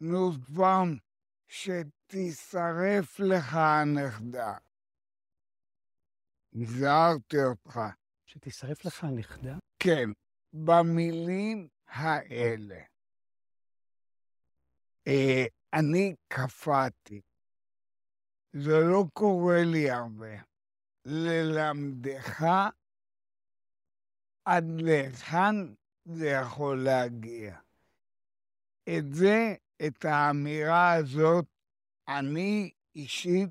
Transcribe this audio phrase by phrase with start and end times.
[0.00, 0.96] נוסבאום,
[1.48, 4.56] שתישרף לך הנכדה.
[6.54, 7.80] הזהרתי אותך.
[8.26, 9.56] שתישרף לך הנכדה?
[9.78, 10.10] כן,
[10.52, 12.80] במילים האלה.
[15.06, 17.20] אה, אני קפאתי.
[18.52, 20.42] זה לא קורה לי הרבה.
[21.04, 22.44] ללמדך
[24.44, 25.54] עד להיכן
[26.04, 27.58] זה יכול להגיע.
[28.88, 29.54] את זה,
[29.86, 31.44] את האמירה הזאת,
[32.08, 33.50] אני אישית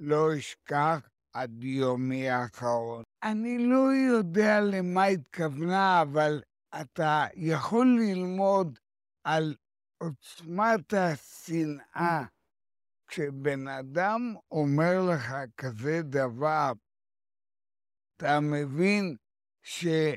[0.00, 3.02] לא אשכח עד יומי האחרון.
[3.22, 6.42] אני לא יודע למה התכוונה, אבל
[6.80, 8.78] אתה יכול ללמוד
[9.24, 9.54] על
[10.02, 12.24] עוצמת השנאה.
[13.08, 16.72] כשבן אדם אומר לך כזה דבר,
[18.16, 19.16] אתה מבין
[19.62, 20.16] שזה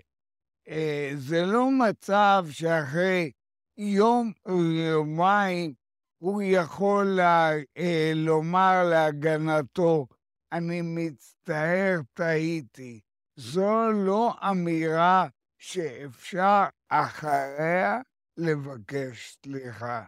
[0.67, 3.31] אה, לא מצב שאחרי
[3.77, 5.73] יום או יומיים
[6.17, 10.07] הוא יכול לה, אה, לומר להגנתו,
[10.51, 12.99] אני מצטער, טעיתי.
[13.35, 17.99] זו לא אמירה שאפשר אחריה
[18.37, 20.03] לבקש סליחה.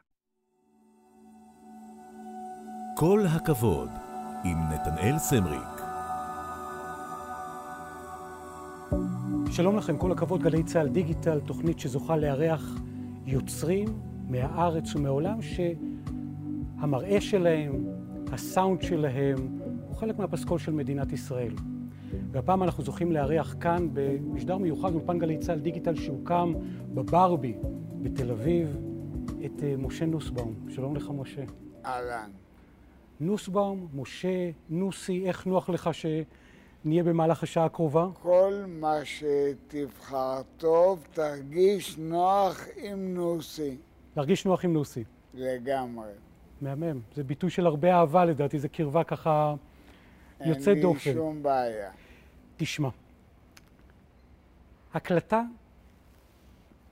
[2.98, 3.90] כל הכבוד
[4.44, 5.82] עם נתנאל סמריק.
[9.52, 12.62] שלום לכם, כל הכבוד גלי צה"ל דיגיטל, תוכנית שזוכה לארח
[13.28, 13.88] יוצרים
[14.30, 17.86] מהארץ ומעולם שהמראה שלהם,
[18.32, 21.54] הסאונד שלהם, הוא חלק מהפסקול של מדינת ישראל.
[22.32, 26.54] והפעם אנחנו זוכים לארח כאן במשדר מיוחד אולפן גלי צה"ל דיגיטל שהוקם
[26.94, 27.54] בברבי
[28.02, 28.78] בתל אביב
[29.46, 30.54] את אה, משה נוסבאום.
[30.70, 31.44] שלום לך, משה.
[31.86, 32.30] אהלן.
[33.20, 35.90] נוסבאום, משה, נוסי, איך נוח לך
[36.86, 38.08] שנהיה במהלך השעה הקרובה?
[38.22, 43.78] כל מה שתבחר טוב, תרגיש נוח עם נוסי.
[44.16, 45.04] להרגיש נוח עם נוסי.
[45.34, 46.12] לגמרי.
[46.62, 47.00] מהמם.
[47.16, 49.56] זה ביטוי של הרבה אהבה לדעתי, זה קרבה ככה
[50.46, 51.10] יוצא דופן.
[51.10, 51.92] אין לי שום בעיה.
[52.58, 52.90] תשמע,
[54.94, 55.42] הקלטה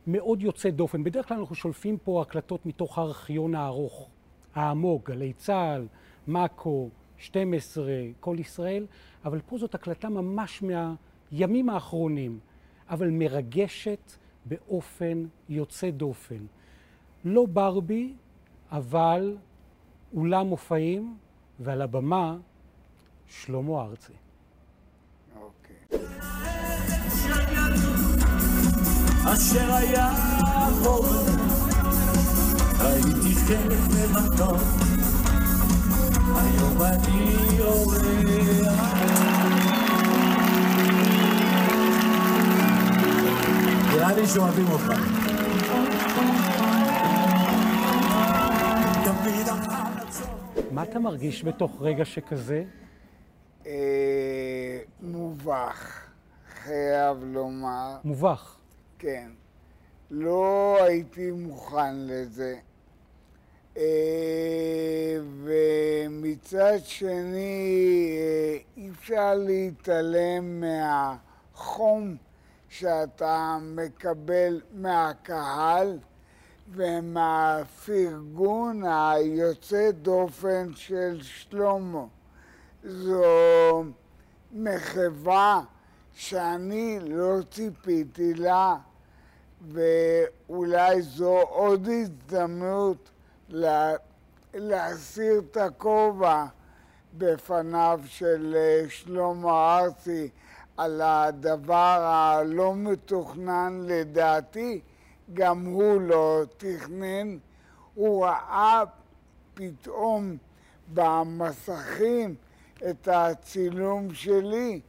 [0.07, 1.03] מאוד יוצא דופן.
[1.03, 4.09] בדרך כלל אנחנו שולפים פה הקלטות מתוך הארכיון הארוך,
[4.55, 5.87] העמוק, גלי צה"ל,
[6.27, 6.89] מאקו,
[7.23, 7.85] 12,
[8.19, 8.85] כל ישראל,
[9.25, 12.39] אבל פה זאת הקלטה ממש מהימים האחרונים,
[12.89, 14.11] אבל מרגשת
[14.45, 16.45] באופן יוצא דופן.
[17.25, 18.13] לא ברבי,
[18.71, 19.37] אבל
[20.13, 21.17] אולם מופעים,
[21.59, 22.37] ועל הבמה
[23.27, 24.13] שלמה ארצי.
[25.41, 25.97] אוקיי.
[29.25, 30.09] אשר היה
[32.79, 34.92] הייתי חלק.
[43.93, 44.93] נראה לי שאוהבים אותך.
[50.71, 52.63] מה אתה מרגיש בתוך רגע שכזה?
[53.65, 56.07] אה, מובך,
[56.63, 57.97] חייב לומר.
[58.03, 58.55] מובך.
[58.99, 59.29] כן.
[60.11, 62.55] לא הייתי מוכן לזה.
[63.77, 72.15] אה, ומצד שני, אה, אי אפשר להתעלם מהחום
[72.69, 75.97] שאתה מקבל מהקהל
[76.71, 78.31] ומהפרגון
[78.85, 82.05] היוצא דופן של שלמה.
[82.83, 83.83] זו
[84.53, 85.61] מחווה
[86.13, 88.75] שאני לא ציפיתי לה,
[89.71, 93.09] ואולי זו עוד הזדמנות
[93.53, 93.93] לה,
[94.53, 96.45] להסיר את הכובע
[97.17, 100.29] בפניו של אה, שלמה ארצי
[100.77, 104.81] על הדבר הלא מתוכנן לדעתי,
[105.33, 107.37] גם הוא לא תכנן.
[107.93, 108.83] הוא ראה
[109.53, 110.37] פתאום
[110.93, 112.35] במסכים
[112.89, 114.79] את הצילום שלי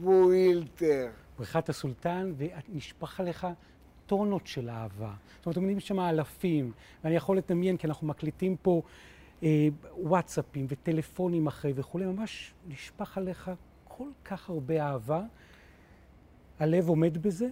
[0.00, 1.08] והוא אילתר.
[1.38, 3.46] בריכת הסולטן, ונשפך עליך
[4.12, 5.12] טונות של אהבה.
[5.36, 6.72] זאת אומרת, עומדים שם אלפים,
[7.04, 8.82] ואני יכול לדמיין, כי אנחנו מקליטים פה
[9.42, 9.68] אה,
[9.98, 13.50] וואטסאפים וטלפונים אחרי וכולי, ממש נשפך עליך
[13.88, 15.22] כל כך הרבה אהבה.
[16.60, 17.48] הלב עומד בזה?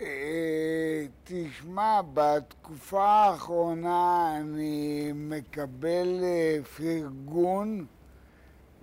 [0.00, 7.86] אה, תשמע, בתקופה האחרונה אני מקבל אה, פרגון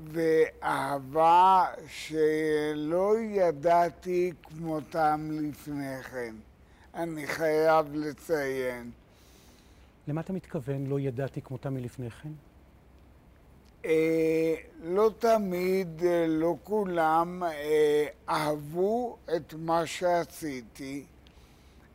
[0.04, 6.36] ואהבה שלא ידעתי כמותם לפני כן.
[6.96, 8.92] אני חייב לציין.
[10.08, 12.30] למה אתה מתכוון לא ידעתי כמותה מלפני כן?
[13.86, 21.04] אה, לא תמיד, אה, לא כולם אה, אהבו את מה שעשיתי.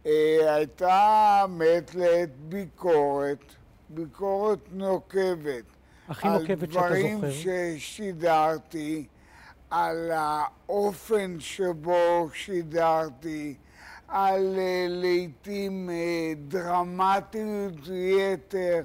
[0.07, 3.45] אה, הייתה מעת לעת ביקורת,
[3.89, 5.65] ביקורת נוקבת.
[6.09, 7.31] הכי נוקבת שאתה על דברים זוכר.
[7.79, 9.07] ששידרתי,
[9.71, 13.55] על האופן שבו שידרתי,
[14.09, 18.83] על אה, לעיתים אה, דרמטיות יתר,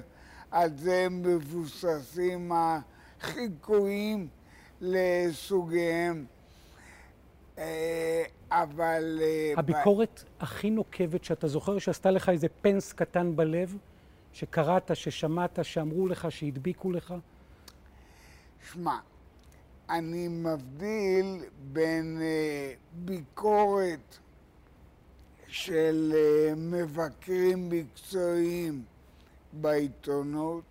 [0.50, 4.28] על זה מבוססים החיקויים
[4.80, 6.24] לסוגיהם.
[7.58, 9.18] אה, אבל...
[9.22, 13.76] אה, ב- הביקורת הכי נוקבת שאתה זוכר, שעשתה לך איזה פנס קטן בלב,
[14.32, 17.14] שקראת, ששמעת, שאמרו לך, שהדביקו לך?
[18.72, 18.98] שמע,
[19.90, 22.22] אני מבדיל בין
[22.92, 24.18] ביקורת
[25.54, 28.84] של אה, מבקרים מקצועיים
[29.52, 30.64] בעיתונות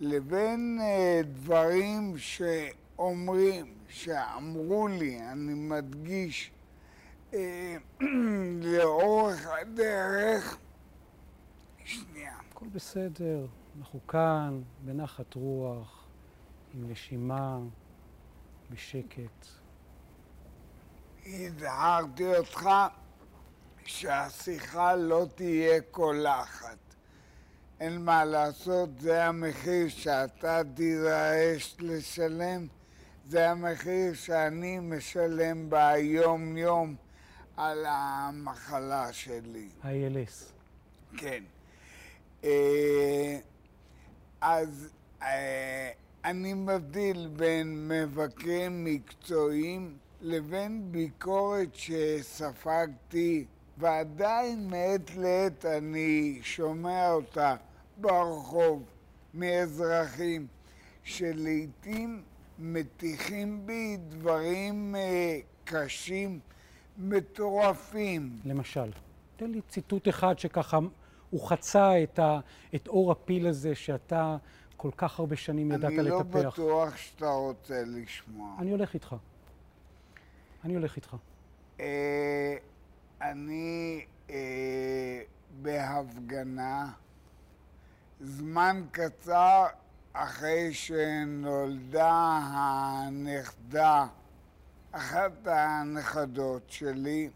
[0.00, 6.50] לבין אה, דברים שאומרים, שאמרו לי, אני מדגיש,
[7.34, 7.76] אה,
[8.62, 10.58] לאורך הדרך,
[11.84, 12.36] שנייה.
[12.50, 13.46] הכל בסדר,
[13.78, 16.04] אנחנו כאן, בנחת רוח,
[16.74, 17.58] עם נשימה,
[18.70, 19.46] בשקט.
[21.26, 22.68] הזהרתי אותך
[23.90, 26.76] שהשיחה לא תהיה קולחת.
[27.80, 32.66] אין מה לעשות, זה המחיר שאתה תידרש לשלם,
[33.28, 36.96] זה המחיר שאני משלם ביום-יום
[37.56, 39.68] על המחלה שלי.
[39.82, 40.52] ה-ALS.
[41.16, 41.42] כן.
[42.44, 43.38] אה,
[44.40, 44.88] אז
[45.22, 45.90] אה,
[46.24, 53.44] אני מבדיל בין מבקרים מקצועיים לבין ביקורת שספגתי,
[53.80, 57.54] ועדיין מעת לעת אני שומע אותה
[57.96, 58.82] ברחוב
[59.34, 60.46] מאזרחים
[61.04, 62.22] שלעיתים
[62.58, 66.40] מטיחים בי דברים אה, קשים,
[66.98, 68.30] מטורפים.
[68.44, 68.90] למשל,
[69.36, 70.78] תן לי ציטוט אחד שככה
[71.30, 72.40] הוא חצה את, ה,
[72.74, 74.36] את אור הפיל הזה שאתה
[74.76, 76.52] כל כך הרבה שנים ידעת אני לא לטפח.
[76.52, 78.56] בטוח שאתה רוצה לשמוע.
[78.58, 79.16] אני הולך איתך.
[80.64, 81.16] אני הולך איתך.
[81.80, 82.56] אה,
[83.22, 85.22] אני אה,
[85.62, 86.92] בהפגנה
[88.20, 89.66] זמן קצר
[90.12, 94.06] אחרי שנולדה הנכדה,
[94.92, 97.30] אחת הנכדות שלי,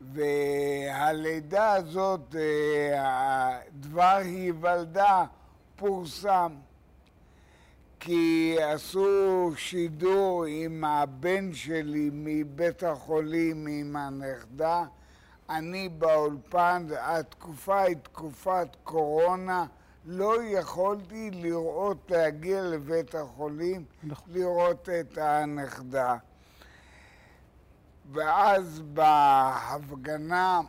[0.00, 5.24] והלידה הזאת, אה, דבר היוולדה,
[5.76, 6.52] פורסם.
[8.04, 14.84] כי עשו שידור עם הבן שלי מבית החולים, עם הנכדה.
[15.50, 19.66] אני באולפן, התקופה היא תקופת קורונה,
[20.04, 24.28] לא יכולתי לראות, להגיע לבית החולים, נכון.
[24.32, 26.16] לראות את הנכדה.
[28.12, 30.60] ואז בהפגנה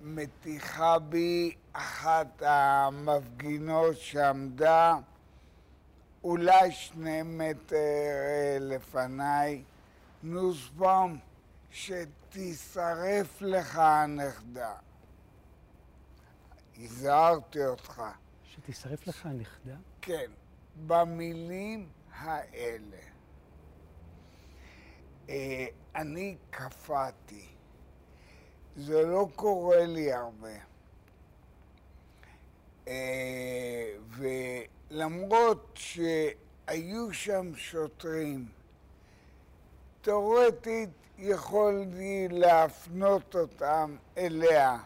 [0.00, 4.96] מטיחה בי אחת המפגינות שעמדה
[6.28, 9.62] אולי שני מטר אה, לפניי,
[10.22, 11.18] נוסבאום,
[11.70, 14.74] שתישרף לך הנכדה.
[16.78, 18.02] הזהרתי אותך.
[18.44, 19.76] שתישרף לך הנכדה?
[20.02, 20.30] כן,
[20.86, 23.02] במילים האלה.
[25.28, 27.46] אה, אני קפאתי.
[28.76, 30.58] זה לא קורה לי הרבה.
[32.88, 33.94] אה,
[34.90, 38.48] ולמרות שהיו שם שוטרים,
[40.00, 44.78] תאורטית יכולתי להפנות אותם אליה,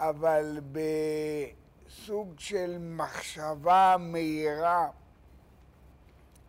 [0.00, 4.88] אבל בסוג של מחשבה מהירה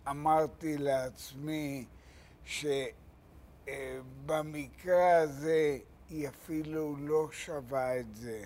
[0.10, 1.86] אמרתי לעצמי
[3.66, 5.78] שבמקרה הזה
[6.10, 8.44] היא אפילו לא שווה את זה.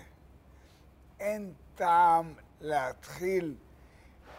[1.20, 3.54] אין טעם להתחיל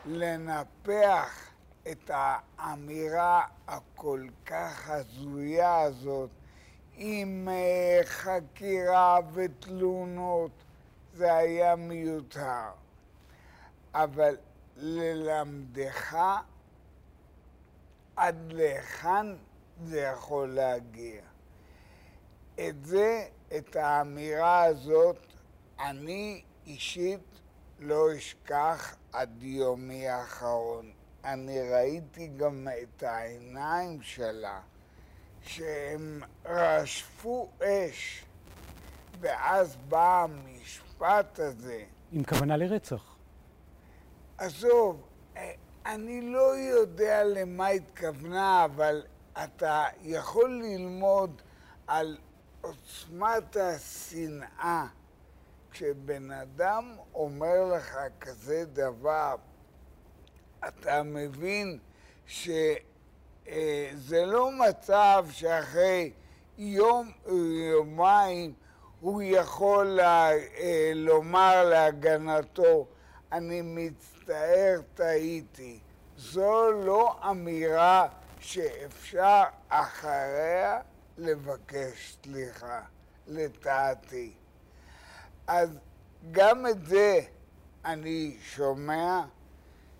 [0.06, 1.50] לנפח
[1.92, 6.30] את האמירה הכל כך הזויה הזאת
[6.96, 10.52] עם אה, חקירה ותלונות,
[11.14, 12.70] זה היה מיותר.
[13.94, 14.38] אבל
[14.78, 16.18] ללמדך
[18.16, 19.26] עד להיכן
[19.84, 21.22] זה יכול להגיע.
[22.56, 25.26] את זה, את האמירה הזאת,
[25.80, 27.31] אני אישית
[27.82, 30.92] לא אשכח עד יומי האחרון.
[31.26, 34.62] אני ראיתי גם את העיניים שלה,
[35.42, 38.26] שהם רשפו אש,
[39.20, 41.84] ואז בא המשפט הזה.
[42.12, 43.16] עם כוונה לרצח.
[44.38, 45.02] עזוב,
[45.38, 45.52] אה,
[45.86, 49.04] אני לא יודע למה התכוונה, אבל
[49.44, 51.42] אתה יכול ללמוד
[51.88, 52.18] על
[52.62, 54.86] עוצמת השנאה
[55.72, 59.36] כשבן אדם אומר לך כזה דבר,
[60.68, 61.80] אתה מבין
[62.26, 62.76] שזה
[64.26, 66.12] לא מצב שאחרי
[66.58, 68.54] יום או יומיים
[69.00, 70.32] הוא יכול אה,
[70.96, 72.88] לומר להגנתו,
[73.32, 75.80] אני מצטער, טעיתי.
[76.18, 78.08] זו לא אמירה
[78.40, 80.80] שאפשר אחריה
[81.18, 82.82] לבקש סליחה,
[83.28, 84.34] לטעתי.
[85.54, 85.78] אז
[86.32, 87.20] גם את זה
[87.86, 89.22] אני שומע,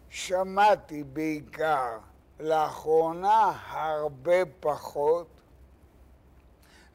[0.10, 1.98] שמעתי בעיקר,
[2.40, 5.28] לאחרונה הרבה פחות.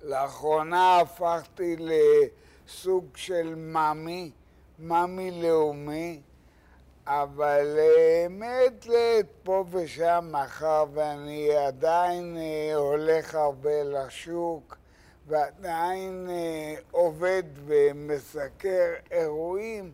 [0.02, 4.30] לאחרונה הפכתי לסוג של מאמי,
[4.78, 6.20] מאמי לאומי,
[7.06, 14.76] אבל אה, מעת לעת פה ושם, מאחר ואני עדיין אה, הולך הרבה לשוק
[15.26, 19.92] ועדיין אה, עובד ומסקר אירועים,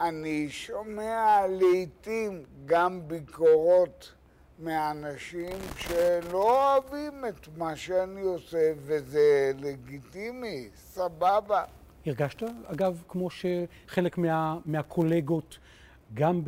[0.00, 4.12] אני שומע לעיתים גם ביקורות
[4.58, 11.64] מאנשים שלא אוהבים את מה שאני עושה, וזה לגיטימי, סבבה.
[12.06, 15.58] הרגשת, אגב, כמו שחלק מה, מהקולגות,
[16.14, 16.42] גם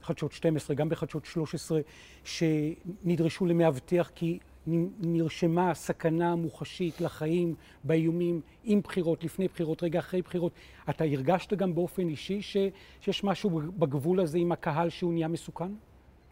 [0.00, 1.80] בחדשות 12, גם בחדשות 13,
[2.24, 10.52] שנדרשו למאבטח כי נרשמה סכנה מוחשית לחיים באיומים עם בחירות, לפני בחירות, רגע אחרי בחירות.
[10.90, 12.56] אתה הרגשת גם באופן אישי ש,
[13.00, 15.72] שיש משהו בגבול הזה עם הקהל שהוא נהיה מסוכן?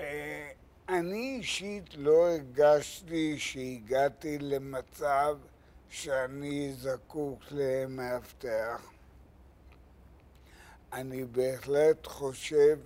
[0.01, 0.49] אה,
[0.89, 5.37] אני אישית לא הרגשתי שהגעתי למצב
[5.89, 8.93] שאני זקוק למאבטח.
[10.93, 12.79] אני בהחלט חושב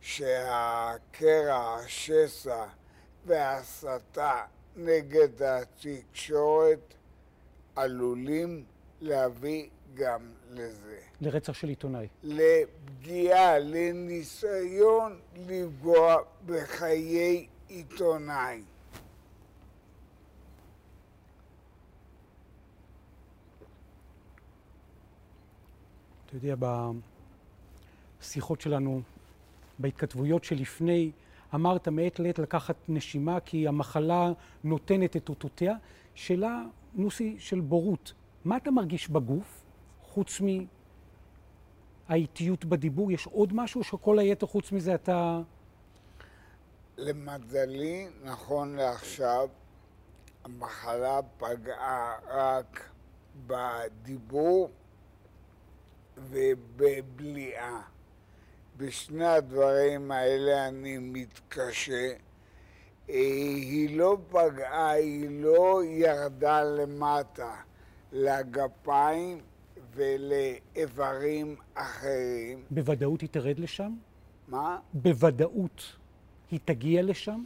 [0.00, 2.64] שהקרע, השסע
[3.26, 4.42] וההסתה
[4.76, 6.94] נגד התקשורת
[7.76, 8.64] עלולים
[9.00, 10.98] להביא גם לזה.
[11.20, 12.08] לרצח של עיתונאי.
[12.22, 18.62] לפגיעה, לניסיון לפגוע בחיי עיתונאי.
[26.26, 26.54] אתה יודע,
[28.20, 29.02] בשיחות שלנו,
[29.78, 31.10] בהתכתבויות שלפני,
[31.54, 34.32] אמרת מעת לעת לקחת נשימה כי המחלה
[34.64, 35.74] נותנת את אותותיה.
[36.14, 36.62] שאלה,
[36.94, 38.12] נוסי, של בורות.
[38.44, 39.64] מה אתה מרגיש בגוף,
[40.02, 40.40] חוץ
[42.08, 43.12] מהאיטיות בדיבור?
[43.12, 45.40] יש עוד משהו שכל היתר חוץ מזה אתה...
[46.96, 49.48] למזלי, נכון לעכשיו,
[50.44, 52.90] המחלה פגעה רק
[53.46, 54.70] בדיבור
[56.16, 57.91] ובבליעה.
[58.76, 62.12] בשני הדברים האלה אני מתקשה.
[63.10, 63.14] אה,
[63.56, 67.54] היא לא פגעה, היא לא ירדה למטה
[68.12, 69.40] לגפיים
[69.94, 72.64] ולאיברים אחרים.
[72.70, 73.92] בוודאות היא תרד לשם?
[74.48, 74.78] מה?
[74.92, 75.82] בוודאות
[76.50, 77.44] היא תגיע לשם?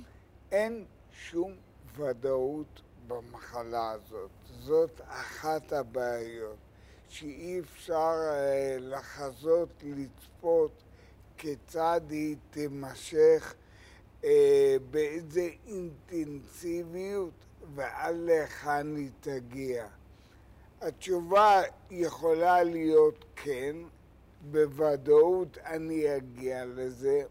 [0.52, 1.52] אין שום
[1.96, 4.30] ודאות במחלה הזאת.
[4.60, 6.56] זאת אחת הבעיות,
[7.08, 10.82] שאי אפשר אה, לחזות, לצפות
[11.38, 13.54] כיצד היא תימשך,
[14.24, 17.32] אה, באיזה אינטנסיביות
[17.74, 19.86] ועד להיכן היא תגיע.
[20.80, 23.76] התשובה יכולה להיות כן,
[24.50, 27.22] בוודאות אני אגיע לזה.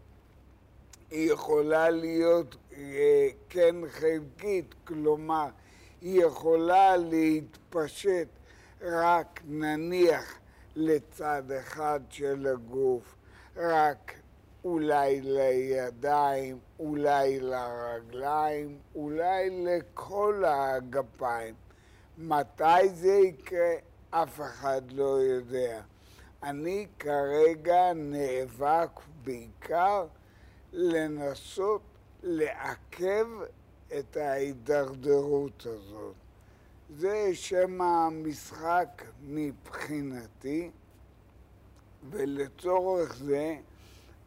[1.10, 5.48] היא יכולה להיות אה, כן חלקית, כלומר,
[6.00, 8.28] היא יכולה להתפשט
[8.82, 10.38] רק נניח
[10.76, 13.15] לצד אחד של הגוף,
[13.56, 14.12] רק
[14.64, 21.54] אולי לידיים, אולי לרגליים, אולי לכל הגפיים.
[22.18, 23.74] מתי זה יקרה?
[24.10, 25.80] אף אחד לא יודע.
[26.42, 28.90] אני כרגע נאבק
[29.24, 30.06] בעיקר
[30.72, 31.82] לנסות
[32.22, 33.26] לעכב
[33.98, 36.14] את ההידרדרות הזאת.
[36.90, 40.70] זה שם המשחק מבחינתי,
[42.10, 43.56] ולצורך זה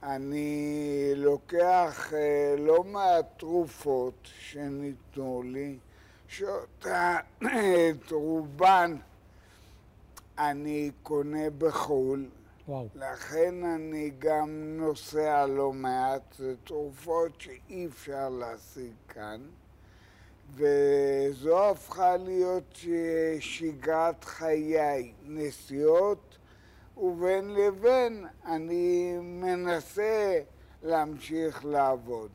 [0.03, 5.77] אני לוקח אה, לא מעט תרופות שניתנו לי,
[6.27, 6.85] שאת
[8.11, 8.95] רובן
[10.37, 12.25] אני קונה בחו"ל.
[12.67, 12.87] וואו.
[12.95, 19.41] לכן אני גם נוסע לא מעט, זה תרופות שאי אפשר להשיג כאן.
[20.55, 22.79] וזו הפכה להיות
[23.39, 26.28] שגרת חיי, נסיעות,
[26.99, 30.39] ובין לבין אני מנסה
[30.83, 32.29] להמשיך לעבוד.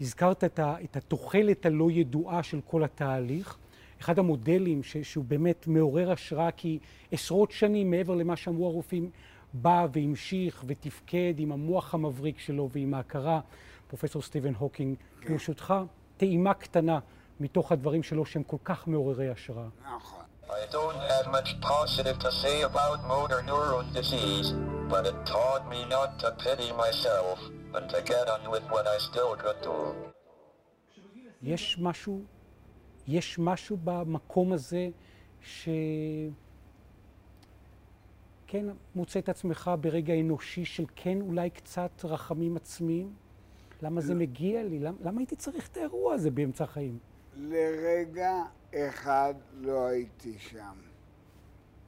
[0.00, 3.56] הזכרת את, ה, את התוחלת הלא ידועה של כל התהליך.
[4.00, 6.78] אחד המודלים ש, שהוא באמת מעורר השראה, כי
[7.12, 9.10] עשרות שנים מעבר למה שאמרו הרופאים,
[9.52, 13.40] בא והמשיך ותפקד עם המוח המבריק שלו ועם ההכרה,
[13.88, 14.96] פרופסור סטיבן הוקינג.
[15.20, 15.32] כן.
[15.32, 15.74] ברשותך,
[16.16, 16.98] טעימה קטנה
[17.40, 19.68] מתוך הדברים שלו שהם כל כך מעוררי השראה.
[19.96, 20.24] נכון.
[20.58, 24.48] I don't have much positive to say about motor neuron disease,
[24.92, 27.38] but it taught me not to pity myself
[27.74, 29.94] and to get on with what I still could do.
[31.42, 32.22] יש משהו,
[33.06, 34.88] יש משהו במקום הזה
[35.40, 35.68] ש...
[38.46, 43.14] כן, מוצא את עצמך ברגע אנושי של כן אולי קצת רחמים עצמיים?
[43.82, 44.78] למה זה מגיע לי?
[44.78, 46.98] למה, למה הייתי צריך את האירוע הזה באמצע החיים?
[47.36, 48.32] לרגע
[48.74, 50.74] אחד לא הייתי שם.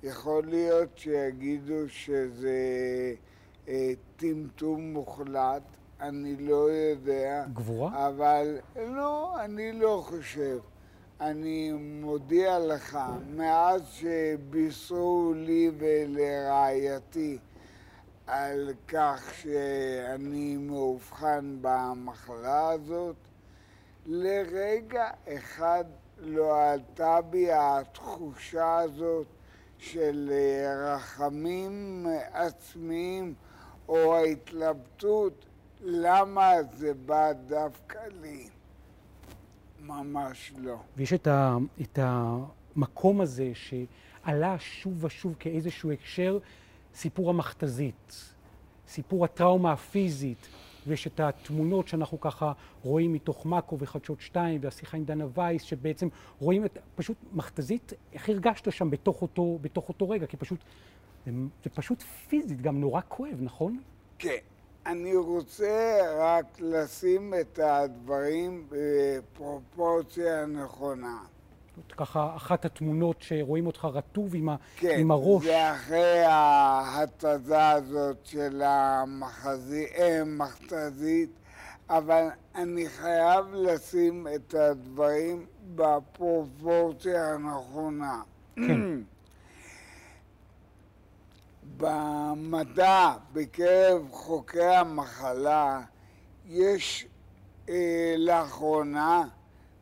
[0.03, 2.59] יכול להיות שיגידו שזה
[3.69, 5.63] אה, טמטום מוחלט,
[6.01, 7.45] אני לא יודע.
[7.53, 8.09] גבורה?
[8.09, 10.59] אבל לא, אני לא חושב.
[11.21, 12.99] אני מודיע לך,
[13.37, 17.39] מאז שבישרו לי ולרעייתי
[18.27, 23.17] על כך שאני מאובחן במחלה הזאת,
[24.07, 25.85] לרגע אחד
[26.23, 29.27] לא עלתה בי התחושה הזאת
[29.79, 33.35] של אה, רחמים עצמיים
[33.89, 35.45] או ההתלבטות
[35.81, 38.49] למה זה בא דווקא לי.
[39.81, 40.77] ממש לא.
[40.97, 46.39] ויש את, ה, את המקום הזה שעלה שוב ושוב כאיזשהו הקשר,
[46.95, 48.35] סיפור המכתזית,
[48.89, 50.49] סיפור הטראומה הפיזית,
[50.87, 52.53] ויש את התמונות שאנחנו ככה
[52.85, 56.09] רואים מתוך מאקו וחדשות 2 והשיחה עם דנה וייס, שבעצם
[56.41, 60.59] רואים את, פשוט מכתזית, איך הרגשת שם בתוך אותו, בתוך אותו רגע, כי פשוט,
[61.27, 61.33] זה,
[61.65, 63.81] זה פשוט פיזית, גם נורא כואב, נכון?
[64.19, 64.37] כן.
[64.87, 71.19] אני רוצה רק לשים את הדברים בפרופורציה נכונה.
[71.97, 75.45] ככה אחת התמונות שרואים אותך רטוב עם, ה, כן, עם הראש.
[75.45, 78.63] זה אחרי ההתזה הזאת של
[79.99, 81.31] המכתזית,
[81.89, 88.23] אבל אני חייב לשים את הדברים בפרופורציה הנכונה.
[88.57, 89.01] כן.
[91.77, 95.81] במדע, בקרב חוקרי המחלה,
[96.49, 97.07] יש
[97.69, 99.25] אה, לאחרונה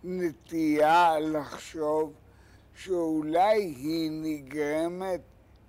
[0.04, 2.12] נטייה לחשוב
[2.74, 5.20] שאולי היא נגרמת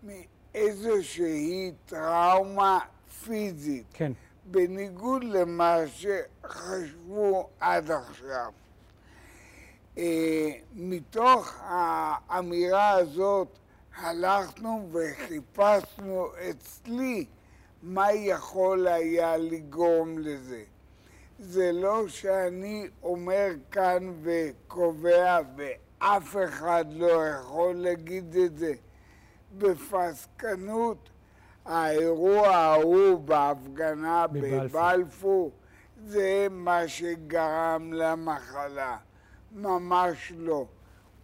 [0.03, 2.79] מאיזושהי טראומה
[3.23, 4.11] פיזית, כן.
[4.45, 8.51] בניגוד למה שחשבו עד עכשיו.
[9.97, 13.47] אה, מתוך האמירה הזאת
[13.95, 17.25] הלכנו וחיפשנו אצלי
[17.83, 20.63] מה יכול היה לגרום לזה.
[21.43, 28.73] זה לא שאני אומר כאן וקובע ואף אחד לא יכול להגיד את זה.
[29.57, 31.09] בפסקנות,
[31.65, 35.51] האירוע ההוא בהפגנה בבלפור.
[36.05, 38.97] זה מה שגרם למחלה.
[39.51, 40.65] ממש לא.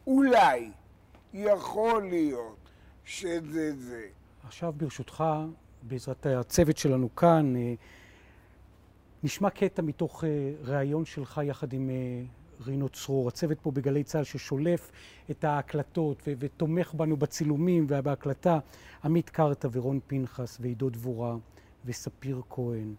[0.08, 0.72] אולי,
[1.34, 2.70] יכול להיות
[3.06, 4.06] שזה זה.
[4.44, 5.24] עכשיו ברשותך,
[5.82, 7.74] בעזרת הצוות שלנו כאן, אה,
[9.24, 11.96] נשמע קטע מתוך אה, ראיון שלך יחד עם אה,
[12.66, 14.92] רינו צרור, הצוות פה בגלי צה"ל ששולף
[15.32, 18.60] את ההקלטות ו- ותומך בנו בצילומים ובהקלטה,
[19.04, 21.36] עמית קרתא ורון פנחס ועידו דבורה
[21.86, 22.94] וספיר כהן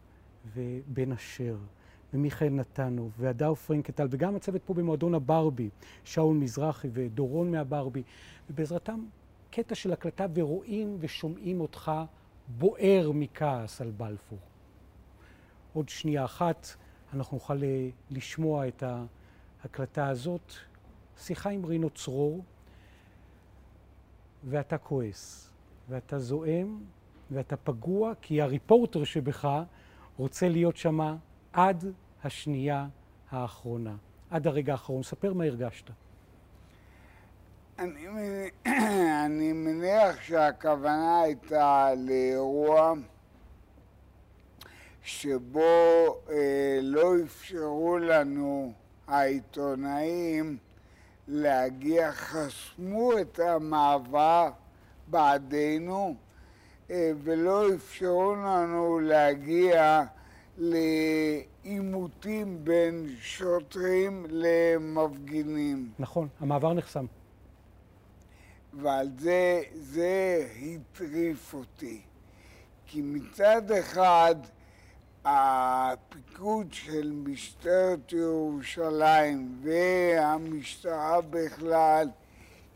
[0.54, 1.56] ובן אשר
[2.14, 5.68] ומיכאל נתנוב והדר פרנקטל וגם הצוות פה במועדון הברבי,
[6.04, 8.02] שאול מזרחי ודורון מהברבי,
[8.50, 9.04] ובעזרתם
[9.50, 11.92] קטע של הקלטה ורואים ושומעים אותך
[12.48, 14.38] בוער מכעס על בלפור.
[15.78, 16.68] עוד שנייה אחת
[17.14, 18.82] אנחנו נוכל אה, לשמוע את
[19.62, 20.52] ההקלטה הזאת,
[21.18, 22.44] שיחה עם רינו צרור,
[24.44, 25.50] ואתה כועס,
[25.88, 26.80] ואתה זועם,
[27.30, 29.48] ואתה פגוע, כי הריפורטר שבך
[30.16, 31.16] רוצה להיות שמה
[31.52, 31.84] עד
[32.24, 32.86] השנייה
[33.30, 33.96] האחרונה,
[34.30, 35.02] עד הרגע האחרון.
[35.02, 35.90] ספר מה הרגשת.
[37.78, 38.06] אני,
[39.26, 42.94] אני מניח שהכוונה הייתה לאירוע
[45.08, 45.60] שבו
[46.30, 48.72] אה, לא אפשרו לנו
[49.06, 50.56] העיתונאים
[51.28, 54.50] להגיע, חסמו את המעבר
[55.06, 56.14] בעדנו
[56.90, 60.02] אה, ולא אפשרו לנו להגיע
[60.58, 65.90] לעימותים בין שוטרים למפגינים.
[65.98, 67.06] נכון, המעבר נחסם.
[68.72, 72.00] ועל זה, זה הטריף אותי.
[72.86, 74.34] כי מצד אחד,
[75.24, 82.08] הפיקוד של משטרת ירושלים והמשטרה בכלל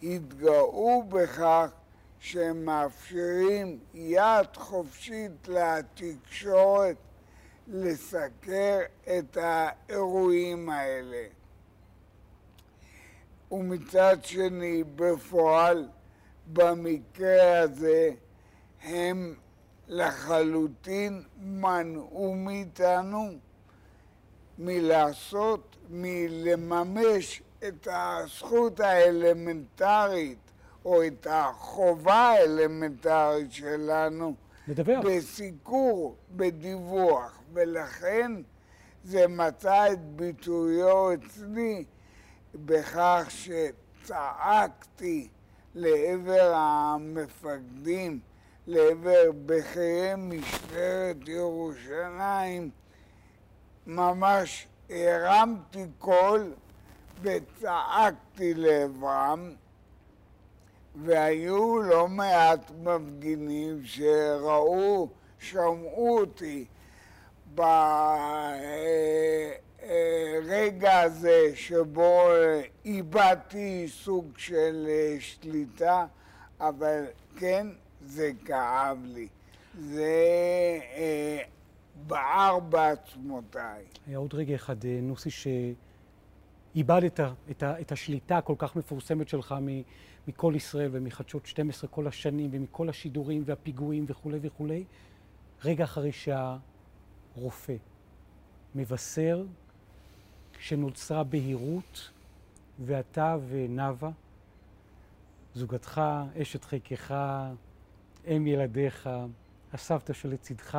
[0.03, 1.71] התגאו בכך
[2.21, 6.97] שהם מאפשרים יד חופשית לתקשורת
[7.69, 8.79] לסקר
[9.19, 11.25] את האירועים האלה.
[13.51, 15.89] ומצד שני, בפועל,
[16.53, 18.11] במקרה הזה,
[18.83, 19.35] הם
[19.93, 23.31] לחלוטין מנעו מאיתנו
[24.59, 30.39] מלעשות, מלממש את הזכות האלמנטרית
[30.85, 34.35] או את החובה האלמנטרית שלנו
[34.69, 35.05] לדווח.
[35.05, 38.33] בסיקור, בדיווח, ולכן
[39.05, 41.85] זה מצא את ביטויו אצלי
[42.55, 45.29] בכך שצעקתי
[45.75, 48.21] לעבר המפקדים,
[48.67, 52.71] לעבר בכירי משטרת ירושלים,
[53.87, 56.53] ממש הרמתי קול
[57.23, 59.55] וצעקתי לעברם,
[61.05, 66.65] והיו לא מעט מפגינים שראו, שמעו אותי.
[70.25, 72.29] ברגע הזה שבו
[72.85, 76.07] איבדתי סוג של שליטה,
[76.61, 77.05] אבל
[77.37, 77.67] כן,
[78.07, 79.29] זה כאב לי.
[79.79, 80.15] זה
[80.97, 81.43] אה,
[82.07, 83.85] בער בעצמותיי.
[84.07, 89.55] היה עוד רגע אחד, אה, נוסי, שאיבדת את, ה, את השליטה הכל כך מפורסמת שלך
[89.63, 89.83] מ,
[90.29, 94.85] מכל ישראל ומחדשות 12 כל השנים ומכל השידורים והפיגועים וכולי וכולי,
[95.65, 97.77] רגע אחרי שהרופא
[98.75, 99.45] מבשר
[100.59, 102.11] שנוצרה בהירות
[102.85, 104.11] ואתה ונאוה,
[105.55, 106.01] זוגתך,
[106.43, 107.15] אשת חיקך,
[108.27, 109.11] אם ילדיך,
[109.73, 110.79] הסבתא שלצידך,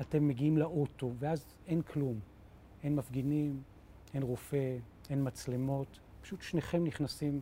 [0.00, 2.20] אתם מגיעים לאוטו, ואז אין כלום.
[2.82, 3.62] אין מפגינים,
[4.14, 4.76] אין רופא,
[5.10, 7.40] אין מצלמות, פשוט שניכם נכנסים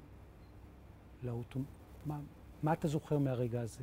[1.23, 1.61] לאוטו.
[2.07, 2.21] מה,
[2.63, 3.81] מה אתה זוכר מהרגע הזה?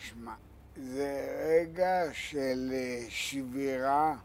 [0.00, 0.34] שמע,
[0.76, 4.16] זה רגע של אה, שבירה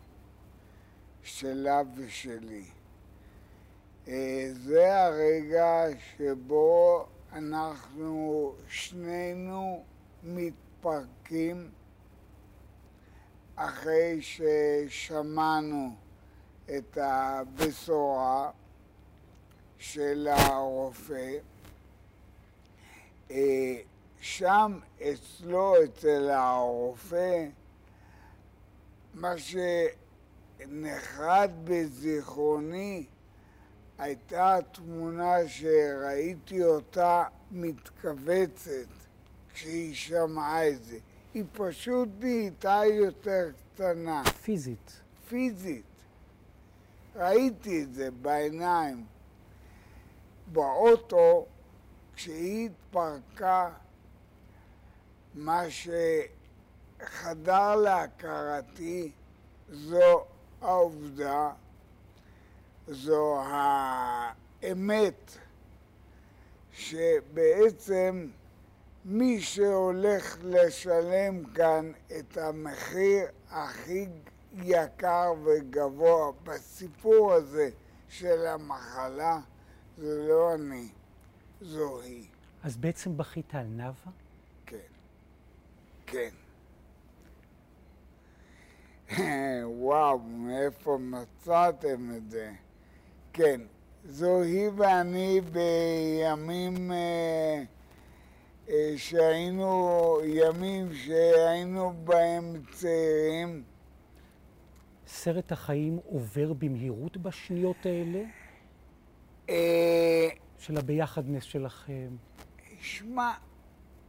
[1.24, 2.66] שלה ושלי.
[4.08, 5.84] אה, זה הרגע
[6.18, 7.06] שבו
[7.38, 9.84] אנחנו שנינו
[10.24, 11.70] מתפרקים
[13.56, 15.96] אחרי ששמענו
[16.78, 18.52] את הבשורה
[19.78, 21.38] של הרופא.
[23.32, 23.78] אה,
[24.22, 27.46] שם אצלו, אצל הרופא,
[29.14, 29.34] מה
[30.58, 33.06] שנחרד בזיכרוני
[33.98, 38.88] הייתה תמונה שראיתי אותה מתכווצת
[39.54, 40.98] כשהיא שמעה את זה.
[41.34, 44.24] היא פשוט נהייתה יותר קטנה.
[44.24, 45.02] פיזית.
[45.30, 45.84] פיזית.
[47.16, 49.06] ראיתי את זה בעיניים.
[50.52, 51.46] באוטו,
[52.16, 53.70] כשהיא התפרקה,
[55.34, 55.62] מה
[57.00, 59.12] שחדר להכרתי
[59.70, 60.26] זו
[60.62, 61.52] העובדה,
[62.88, 65.38] זו האמת,
[66.72, 68.28] שבעצם
[69.06, 74.08] מי שהולך לשלם כאן את המחיר הכי
[74.54, 77.70] יקר וגבוה בסיפור הזה
[78.10, 79.40] של המחלה,
[79.98, 80.90] זה לא אני,
[81.62, 82.28] זו היא.
[82.64, 83.94] אז בעצם בכית על נאוה?
[84.66, 84.78] כן.
[86.06, 86.30] כן.
[89.66, 92.54] וואו, מאיפה מצאתם את זה?
[93.38, 93.62] כן,
[94.06, 97.64] זו היא ואני בימים אה,
[98.70, 103.64] אה, שהיינו, ימים שהיינו בהם צעירים.
[105.08, 108.24] סרט החיים עובר במהירות בשניות האלה?
[109.50, 112.08] אה, של הביחדנס שלכם?
[112.82, 113.32] שמע,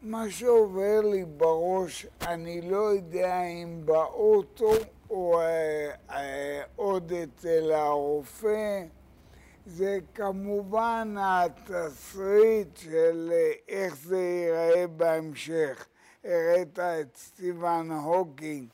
[0.02, 4.72] מה שעובר לי בראש, אני לא יודע אם באוטו
[5.10, 8.84] או אה, אה, עוד אצל הרופא,
[9.70, 15.86] זה כמובן התסריט של אה, איך זה ייראה בהמשך.
[16.24, 18.68] הראת את סטיבן הוקינג,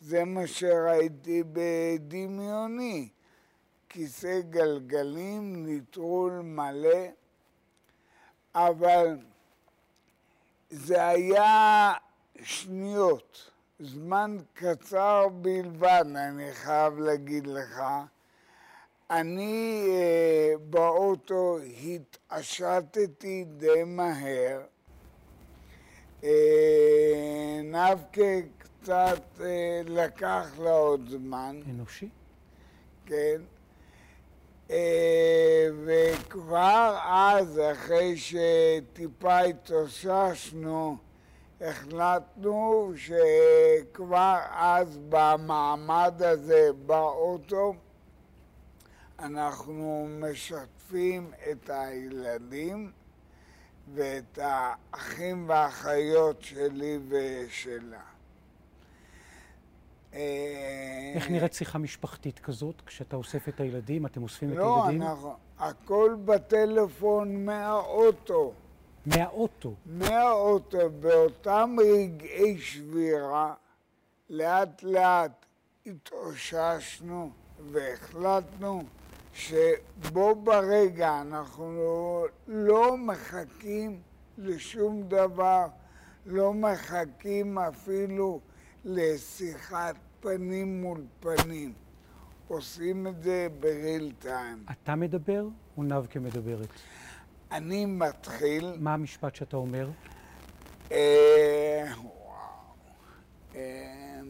[0.00, 3.08] זה מה שראיתי בדמיוני.
[3.88, 7.06] כיסא גלגלים, נטרול מלא,
[8.54, 9.18] אבל
[10.70, 11.92] זה היה
[12.42, 17.82] שניות, זמן קצר בלבד, אני חייב להגיד לך.
[19.10, 24.60] אני אה, באוטו התעשתתי די מהר.
[26.24, 28.22] אה, נבקה
[28.58, 32.08] קצת אה, לקח לה עוד זמן, אנושי?
[33.06, 33.40] כן,
[35.84, 40.96] וכבר אז, אחרי שטיפה התאוששנו,
[41.60, 47.74] החלטנו שכבר אז במעמד הזה באוטו
[49.18, 52.92] אנחנו משתפים את הילדים
[53.94, 58.00] ואת האחים והאחיות שלי ושלה.
[60.14, 65.02] אה, איך נראית שיחה משפחתית כזאת, כשאתה אוסף את הילדים, אתם אוספים את לא, הילדים?
[65.02, 68.52] אנחנו, הכל בטלפון מהאוטו.
[69.06, 69.74] מהאוטו.
[69.86, 73.54] מהאוטו, באותם רגעי שבירה,
[74.30, 75.46] לאט לאט
[75.86, 77.30] התאוששנו
[77.72, 78.82] והחלטנו
[79.38, 84.00] שבו ברגע אנחנו לא מחכים
[84.38, 85.66] לשום דבר,
[86.26, 88.40] לא מחכים אפילו
[88.84, 91.72] לשיחת פנים מול פנים.
[92.48, 94.64] עושים את זה בריל טיים.
[94.70, 95.46] אתה מדבר
[95.76, 96.68] או נבקה מדברת?
[97.52, 99.90] אני מתחיל מה המשפט שאתה אומר?
[100.92, 102.08] אה, וואו.
[103.54, 104.20] אה,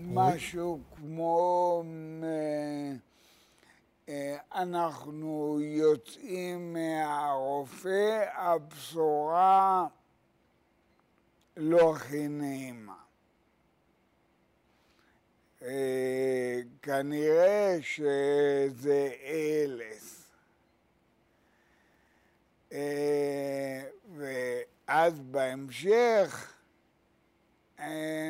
[0.00, 1.82] משהו כמו
[2.22, 3.13] אה, אה,
[4.54, 9.86] אנחנו יוצאים מהרופא, הבשורה
[11.56, 12.96] לא הכי נעימה.
[15.62, 20.32] אה, כנראה שזה אלס.
[22.72, 23.84] אה,
[24.16, 26.53] ואז בהמשך אה,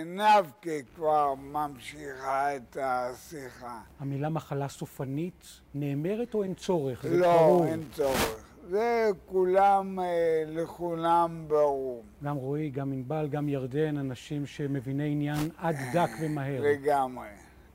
[0.07, 3.81] נבקה כבר ממשיכה את השיחה.
[4.01, 7.05] המילה מחלה סופנית נאמרת או אין צורך?
[7.11, 7.65] לא.
[7.67, 8.45] אין צורך.
[8.69, 12.03] זה כולם, אה, לכולם ברור.
[12.25, 16.61] גם רועי, גם ענבל, גם ירדן, אנשים שמביני עניין עד דק ומהר.
[16.63, 17.29] לגמרי,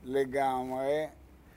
[0.04, 1.06] לגמרי.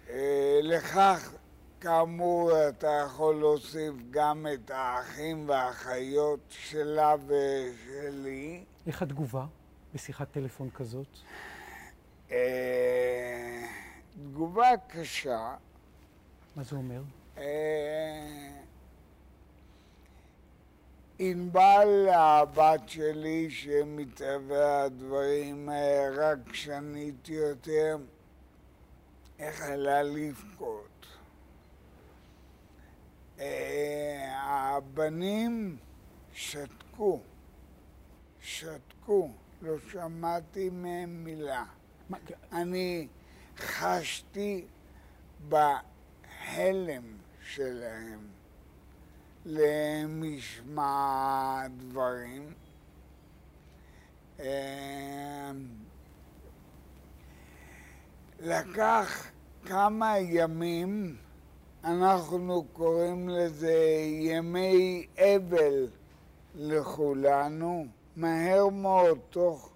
[0.09, 1.33] אה, לכך,
[1.81, 8.63] כאמור, אתה יכול להוסיף גם את האחים והאחיות שלה ושלי.
[8.87, 9.45] איך התגובה
[9.93, 11.07] בשיחת טלפון כזאת?
[12.31, 13.65] אה,
[14.13, 15.55] תגובה קשה.
[16.55, 17.01] מה זה אומר?
[17.37, 18.49] אה,
[21.19, 27.97] ענבל, הבת שלי, שמטבע הדברים אה, רגשנית יותר,
[29.39, 30.89] החלה לבכות.
[34.73, 35.77] הבנים
[36.33, 37.19] שתקו,
[38.41, 39.29] שתקו,
[39.63, 41.65] לא שמעתי מהם מילה.
[42.09, 42.17] מה,
[42.51, 43.07] אני
[43.57, 44.65] חשתי
[45.49, 47.03] בהלם
[47.41, 48.19] שלהם
[49.45, 50.83] למשמע
[51.65, 52.53] הדברים.
[54.39, 55.51] אה,
[58.39, 59.31] לקח
[59.65, 61.15] כמה ימים,
[61.83, 63.77] אנחנו קוראים לזה
[64.21, 65.87] ימי אבל
[66.55, 69.69] לכולנו, מהר מאוד, תוך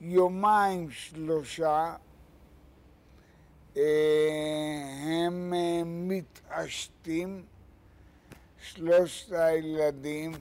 [0.00, 1.94] יומיים שלושה,
[3.76, 3.82] אה,
[5.06, 7.42] הם אה, מתעשתים,
[8.60, 10.32] שלושת הילדים,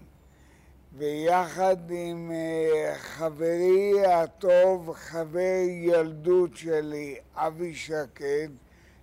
[0.98, 8.50] ויחד עם אה, חברי הטוב, חבר ילדות שלי, אבי שקד,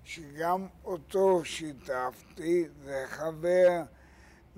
[0.05, 3.83] שגם אותו שיתפתי, זה חבר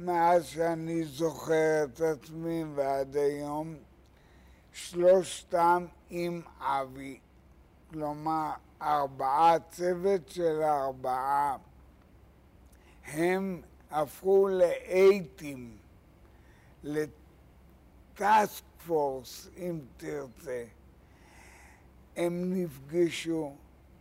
[0.04, 3.74] מאז שאני זוכר את עצמי ועד היום,
[4.72, 7.18] שלושתם עם אבי,
[7.90, 8.50] כלומר
[8.82, 11.56] ארבעה, צוות של ארבעה,
[13.04, 15.76] הם הפכו לאייטים,
[16.84, 20.64] לטאסק פורס, אם תרצה.
[22.16, 23.54] הם נפגשו,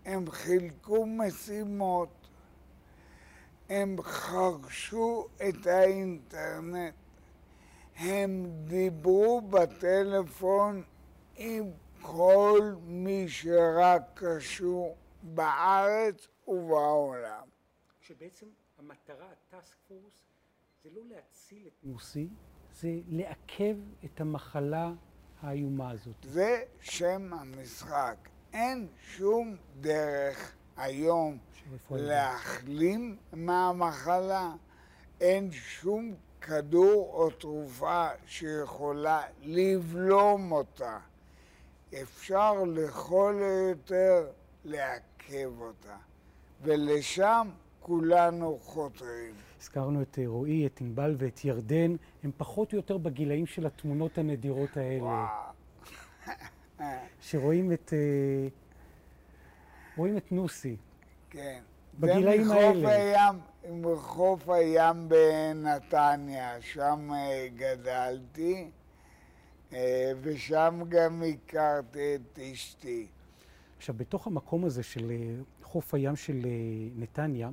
[0.06, 2.21] הם חילקו משימות,
[3.72, 6.94] הם חרשו את האינטרנט,
[7.96, 10.84] הם דיברו בטלפון
[11.36, 17.48] עם כל מי שרק קשור בארץ ובעולם.
[18.02, 18.46] שבעצם
[18.78, 20.14] המטרה, הטאסק פורס,
[20.84, 22.28] זה לא להציל את נוסי,
[22.74, 24.92] זה לעכב את המחלה
[25.42, 26.16] האיומה הזאת.
[26.24, 28.18] זה שם המשחק.
[28.54, 31.38] אין שום דרך היום
[31.92, 34.52] להחלים מהמחלה.
[35.22, 40.98] אין שום כדור או תרופה שיכולה לבלום אותה.
[42.02, 44.28] אפשר לכל היותר
[44.66, 45.96] לעכב אותה,
[46.62, 49.34] ולשם כולנו חותרים.
[49.62, 54.18] הזכרנו את אה, רועי, את ענבל ואת ירדן, הם פחות או יותר בגילאים של התמונות
[54.18, 55.28] הנדירות האלה,
[57.22, 57.94] שרואים את...
[60.02, 60.76] רואים את נוסי.
[61.30, 61.62] כן.
[62.00, 62.90] בגילאים האלה.
[62.90, 63.40] הים,
[63.82, 68.70] מחוף הים בנתניה, שם אה, גדלתי,
[69.74, 73.08] אה, ושם גם הכרתי את אשתי.
[73.78, 76.40] עכשיו, בתוך המקום הזה של אה, חוף הים של
[76.96, 77.50] נתניה,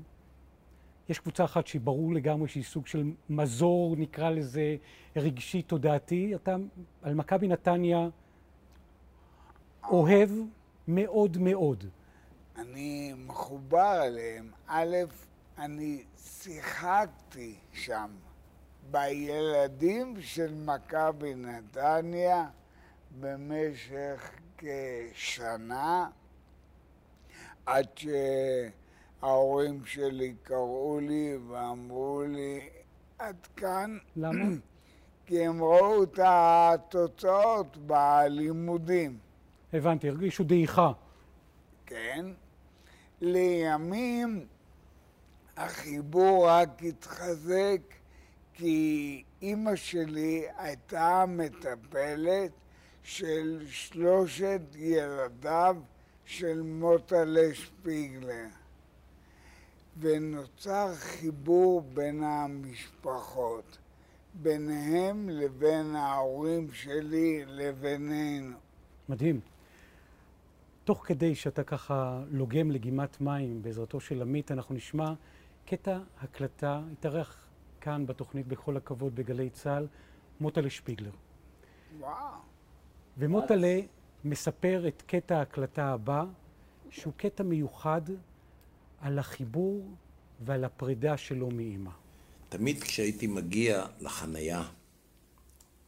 [1.08, 4.76] יש קבוצה אחת שהיא ברור לגמרי שהיא סוג של מזור, נקרא לזה,
[5.16, 6.34] רגשי תודעתי.
[6.34, 6.56] אתה
[7.02, 8.08] על מכבי נתניה
[9.88, 10.30] אוהב
[10.88, 11.84] מאוד מאוד.
[12.58, 14.50] אני מחובר אליהם.
[14.66, 14.96] א',
[15.58, 18.10] אני שיחקתי שם
[18.90, 22.46] בילדים של מכבי נתניה
[23.20, 26.08] במשך כשנה,
[27.66, 27.86] עד
[29.20, 32.68] שההורים שלי קראו לי ואמרו לי,
[33.18, 34.44] עד כאן, למה?
[35.26, 39.18] כי הם ראו את התוצאות בלימודים.
[39.72, 40.92] הבנתי, הרגישו דעיכה.
[41.86, 42.26] כן?
[43.20, 44.46] לימים
[45.56, 47.80] החיבור רק התחזק
[48.54, 52.50] כי אימא שלי הייתה מטפלת
[53.02, 55.76] של שלושת ילדיו
[56.24, 58.46] של מוטלה שפיגלר
[60.00, 63.78] ונוצר חיבור בין המשפחות,
[64.34, 68.56] ביניהם לבין ההורים שלי לבינינו.
[69.08, 69.40] מדהים.
[70.88, 75.12] תוך כדי שאתה ככה לוגם לגימת מים בעזרתו של עמית, אנחנו נשמע
[75.66, 77.48] קטע הקלטה, התארח
[77.80, 79.86] כאן בתוכנית בכל הכבוד בגלי צה"ל,
[80.40, 81.10] מוטלה שפיגלר.
[81.98, 82.14] וואו.
[83.18, 83.80] ומוטלה
[84.24, 86.24] מספר את קטע ההקלטה הבא,
[86.90, 88.02] שהוא קטע מיוחד
[89.00, 89.90] על החיבור
[90.40, 91.90] ועל הפרידה שלו מאימא.
[92.48, 94.62] תמיד כשהייתי מגיע לחנייה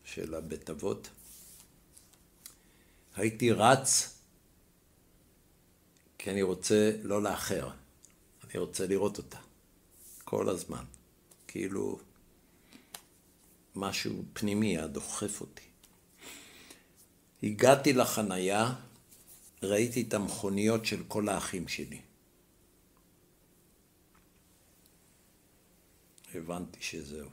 [0.04, 1.10] של הבית אבות,
[3.16, 4.19] הייתי רץ
[6.22, 7.70] כי אני רוצה לא לאחר,
[8.44, 9.38] אני רוצה לראות אותה
[10.24, 10.84] כל הזמן,
[11.46, 11.98] כאילו
[13.76, 15.62] משהו פנימי דוחף אותי.
[17.42, 18.74] הגעתי לחנייה,
[19.62, 22.00] ראיתי את המכוניות של כל האחים שלי.
[26.34, 27.30] הבנתי שזהו.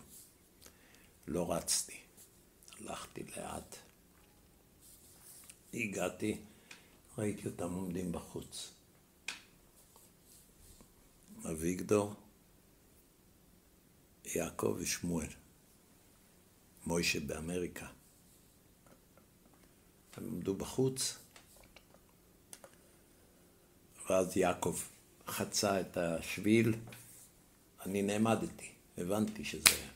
[1.27, 1.99] לא רצתי,
[2.79, 3.75] הלכתי לאט.
[5.73, 6.37] הגעתי,
[7.17, 8.76] ראיתי אותם עומדים בחוץ.
[11.51, 12.13] אביגדור,
[14.35, 15.27] יעקב ושמואל.
[16.85, 17.87] מוישה באמריקה.
[20.17, 21.17] הם עמדו בחוץ,
[24.09, 24.79] ואז יעקב
[25.27, 26.75] חצה את השביל,
[27.85, 29.87] אני נעמדתי, הבנתי שזה...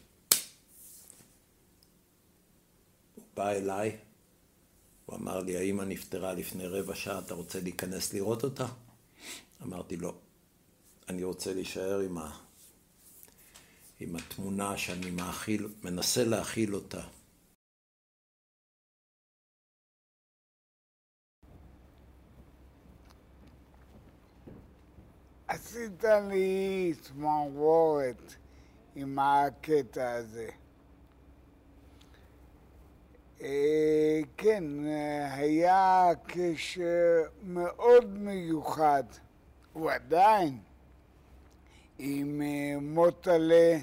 [3.16, 3.98] הוא בא אליי,
[5.06, 8.66] הוא אמר לי, האמא נפטרה לפני רבע שעה, אתה רוצה להיכנס לראות אותה?
[9.64, 10.14] אמרתי, לא.
[11.10, 12.32] אני רוצה להישאר עם, ה...
[14.00, 17.02] עם התמונה שאני מאכיל, מנסה להכיל אותה.
[25.48, 28.36] עשית לי צמרמורת
[28.96, 30.50] עם הקטע הזה.
[33.42, 34.64] אה, כן,
[35.32, 39.04] היה קשר מאוד מיוחד,
[39.74, 40.60] הוא עדיין,
[42.04, 43.78] עם אה, מוטלה,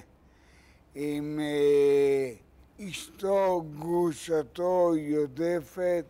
[0.94, 2.32] עם אה,
[2.88, 6.04] אשתו, גרושתו יודפת,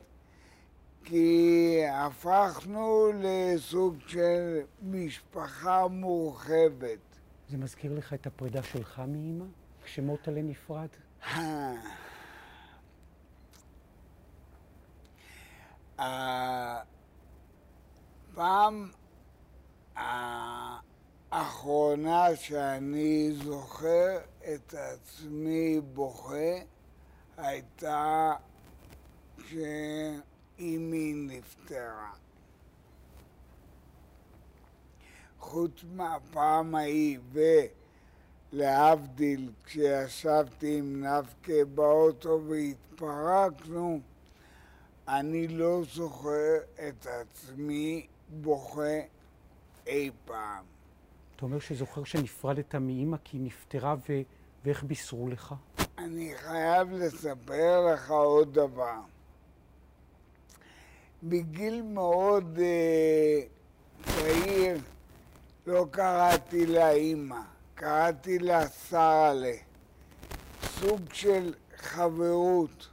[1.05, 6.99] כי הפכנו לסוג של משפחה מורחבת.
[7.49, 9.45] זה מזכיר לך את הפרידה שלך מאימא,
[9.85, 10.89] כשמוטלה נפרד?
[18.39, 18.89] הפעם
[21.31, 24.19] האחרונה שאני זוכר
[24.55, 26.59] את עצמי בוכה
[27.37, 28.33] הייתה
[29.37, 32.11] כשאימי נפטרה.
[35.39, 37.19] חוץ מהפעם ההיא,
[38.53, 44.01] ולהבדיל, כשישבתי עם נפקה באוטו והתפרקנו,
[45.09, 46.57] אני לא זוכר
[46.89, 49.01] את עצמי בוכה
[49.87, 50.78] אי פעם.
[51.39, 54.21] אתה אומר שזוכר שנפרדת מאימא כי היא נפטרה ו...
[54.65, 55.55] ואיך בישרו לך?
[55.99, 59.01] אני חייב לספר לך עוד דבר.
[61.23, 63.41] בגיל מאוד אה,
[64.05, 64.79] צעיר
[65.67, 67.41] לא קראתי לה אימא,
[67.75, 69.57] קראתי לה שרלה.
[70.63, 72.89] סוג של חברות,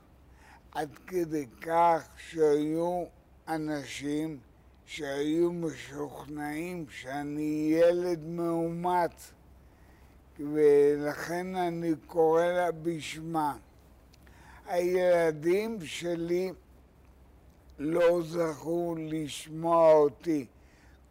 [0.72, 3.06] עד כדי כך שהיו
[3.48, 4.40] אנשים
[4.86, 9.32] שהיו משוכנעים שאני ילד מאומץ,
[10.40, 13.58] ולכן אני קורא לה בשמה.
[14.68, 16.52] הילדים שלי
[17.80, 20.46] לא זכו לשמוע אותי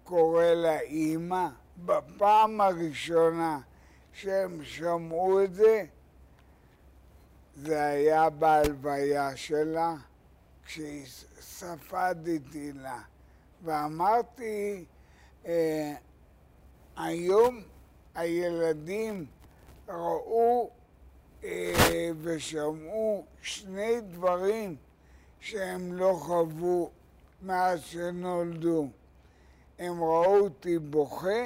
[0.04, 1.48] קורא לה אימא.
[1.84, 3.60] בפעם הראשונה
[4.12, 5.84] שהם שמעו את זה,
[7.56, 9.94] זה היה בהלוויה שלה,
[10.66, 11.12] כשספדתי
[12.72, 13.02] לה,
[13.64, 14.84] ואמרתי,
[15.46, 15.94] אה,
[16.96, 17.62] היום
[18.14, 19.26] הילדים
[19.88, 20.70] ראו
[21.44, 24.76] אה, ושמעו שני דברים
[25.40, 26.90] שהם לא חוו
[27.42, 28.88] מאז שנולדו.
[29.78, 31.44] הם ראו אותי בוכה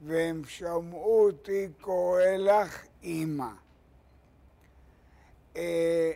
[0.00, 3.50] והם שמעו אותי קורא לך אימא.
[5.56, 6.12] אה,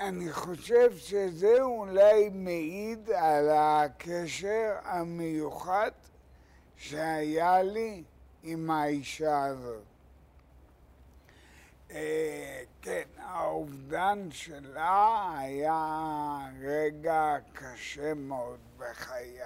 [0.00, 5.90] אני חושב שזה אולי מעיד על הקשר המיוחד
[6.76, 8.02] שהיה לי
[8.42, 9.82] עם האישה הזאת.
[11.90, 19.40] אה, כן, האובדן שלה היה רגע קשה מאוד בחיי.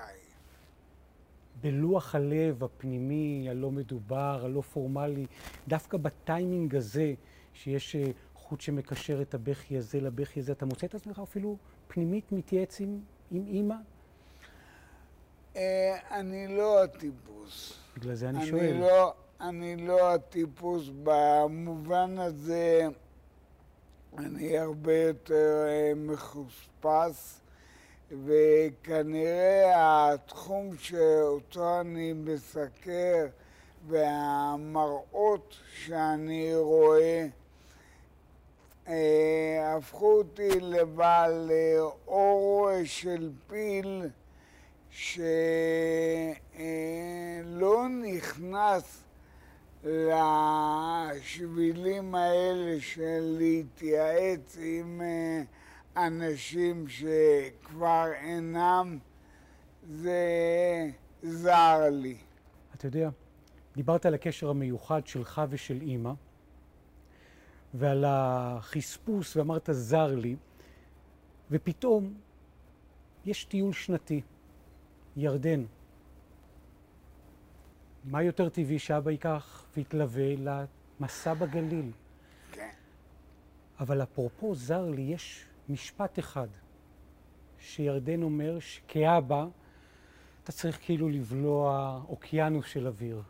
[1.60, 5.26] בלוח הלב הפנימי, הלא מדובר, הלא פורמלי,
[5.68, 7.14] דווקא בטיימינג הזה,
[7.54, 8.10] שיש אה,
[8.48, 11.56] חוט שמקשר את הבכי הזה לבכי הזה, אתה מוצא את עצמך אפילו
[11.88, 13.74] פנימית מתייעץ עם, עם אימא?
[15.56, 17.78] אה, אני לא הטיפוס.
[17.96, 18.76] בגלל זה אני, אני שואל.
[18.80, 22.86] לא, אני לא הטיפוס במובן הזה,
[24.18, 27.40] אני הרבה יותר אה, מחוספס,
[28.26, 33.26] וכנראה התחום שאותו אני מסקר
[33.88, 37.43] והמראות שאני רואה אה,
[39.76, 44.02] הפכו אותי לבעל אה, אור של פיל
[44.90, 45.36] שלא
[48.02, 49.04] נכנס
[51.04, 55.42] לשבילים האלה של להתייעץ עם אה,
[56.06, 58.98] אנשים שכבר אינם,
[59.88, 60.20] זה
[61.22, 62.16] זר לי.
[62.74, 63.10] אתה יודע,
[63.76, 66.12] דיברת על הקשר המיוחד שלך ושל אימא,
[67.74, 70.36] ועל החספוס, ואמרת זר לי,
[71.50, 72.14] ופתאום
[73.24, 74.20] יש טיול שנתי,
[75.16, 75.64] ירדן.
[78.04, 81.90] מה יותר טבעי שאבא ייקח ויתלווה למסע בגליל?
[82.52, 82.70] כן.
[83.80, 86.48] אבל אפרופו זר לי, יש משפט אחד
[87.58, 89.46] שירדן אומר שכאבא
[90.44, 93.22] אתה צריך כאילו לבלוע אוקיינוס של אוויר.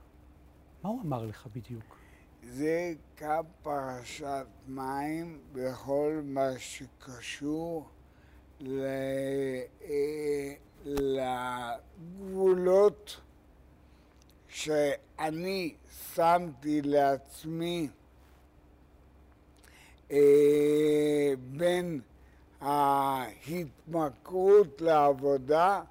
[0.82, 2.03] מה הוא אמר לך בדיוק?
[2.46, 7.88] זה קו פרשת מים בכל מה שקשור
[8.60, 8.84] ל...
[9.84, 10.54] אה,
[12.04, 13.20] לגבולות
[14.48, 15.74] שאני
[16.14, 17.88] שמתי לעצמי
[20.10, 22.00] אה, בין
[22.60, 24.00] ההתמכרות
[24.80, 25.82] לעבודה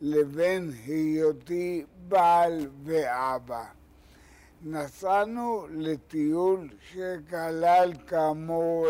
[0.00, 3.77] לבין היותי בעל ואבא.
[4.62, 8.86] נסענו לטיול שכלל כאמור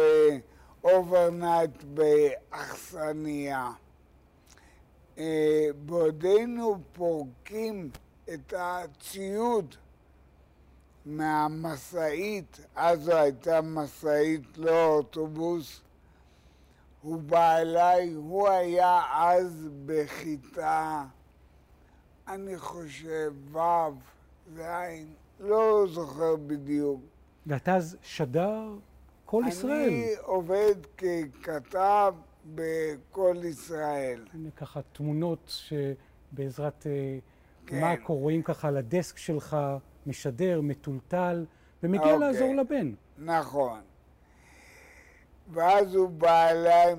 [0.85, 3.71] overnight באכסניה.
[5.19, 7.91] אה, בעודנו פורקים
[8.35, 9.75] את הציוד
[11.07, 15.81] מהמשאית, אז זו הייתה משאית, לא אוטובוס,
[17.03, 21.05] הוא בא אליי, הוא היה אז בכיתה,
[22.29, 23.91] אני חושב, ו',
[24.57, 24.61] ז',
[25.41, 27.01] לא זוכר בדיוק.
[27.47, 28.74] ואתה אז שדר
[29.24, 29.89] כל ישראל.
[29.89, 32.14] אני עובד ככתב
[32.55, 34.26] בכל ישראל.
[34.34, 37.18] הנה ככה תמונות שבעזרת אה,
[37.66, 37.80] כן.
[37.80, 39.57] מאקו רואים ככה על הדסק שלך,
[40.07, 41.45] משדר, מטולטל,
[41.82, 42.18] ומגיע אוקיי.
[42.18, 42.93] לעזור לבן.
[43.18, 43.80] נכון.
[45.53, 46.95] ואז הוא בא אליי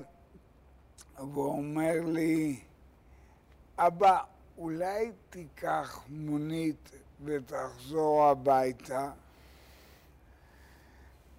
[1.18, 2.60] ואומר לי,
[3.78, 4.18] אבא,
[4.58, 6.90] אולי תיקח מונית
[7.24, 9.10] ותחזור הביתה?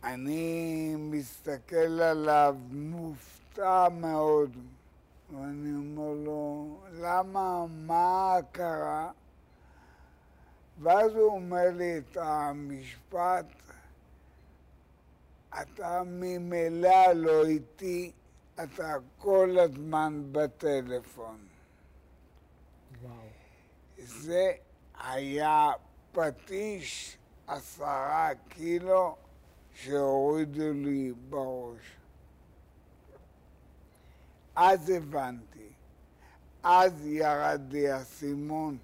[0.03, 4.57] אני מסתכל עליו מופתע מאוד,
[5.31, 7.65] ואני אומר לו, למה?
[7.69, 9.11] מה קרה?
[10.81, 13.45] ואז הוא אומר לי את המשפט,
[15.61, 18.11] אתה ממילא לא איתי,
[18.63, 21.37] אתה כל הזמן בטלפון.
[23.01, 23.13] וואו.
[23.97, 24.51] זה
[25.03, 25.71] היה
[26.11, 29.15] פטיש עשרה קילו
[29.73, 31.97] שהורידו לי בראש.
[34.55, 35.69] אז הבנתי.
[36.63, 38.77] אז ירד לי האסימון.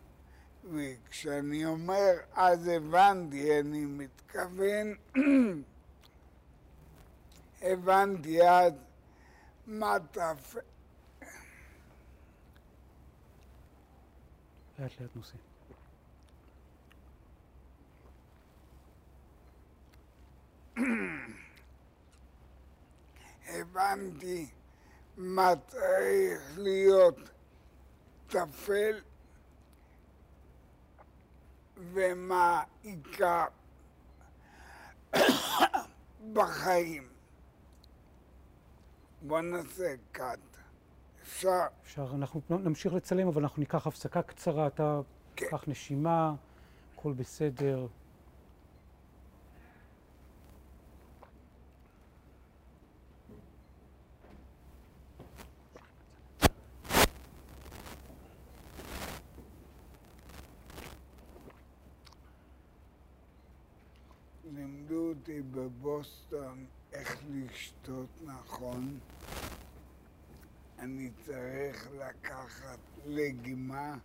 [0.73, 4.95] וכשאני אומר אז הבנתי, אני מתכוון,
[7.61, 8.73] הבנתי אז
[9.67, 10.55] מה תפ...
[14.79, 15.46] לאט לאט נוסעים.
[23.47, 24.47] הבנתי
[25.17, 27.29] מה צריך להיות
[28.27, 29.01] טפל
[31.93, 33.45] ומה עיקר
[36.33, 37.07] בחיים.
[39.21, 40.39] בוא נעשה קאט.
[41.23, 41.65] אפשר?
[41.83, 44.67] אפשר, אנחנו נמשיך לצלם, אבל אנחנו ניקח הפסקה קצרה.
[44.67, 45.01] אתה
[45.35, 45.45] כן.
[45.49, 46.33] קח נשימה,
[46.95, 47.87] הכל בסדר.
[64.55, 65.41] לימדו אותי
[65.97, 68.99] בבוסטון איך לשתות נכון.
[70.79, 73.95] אני צריך לקחת לגימה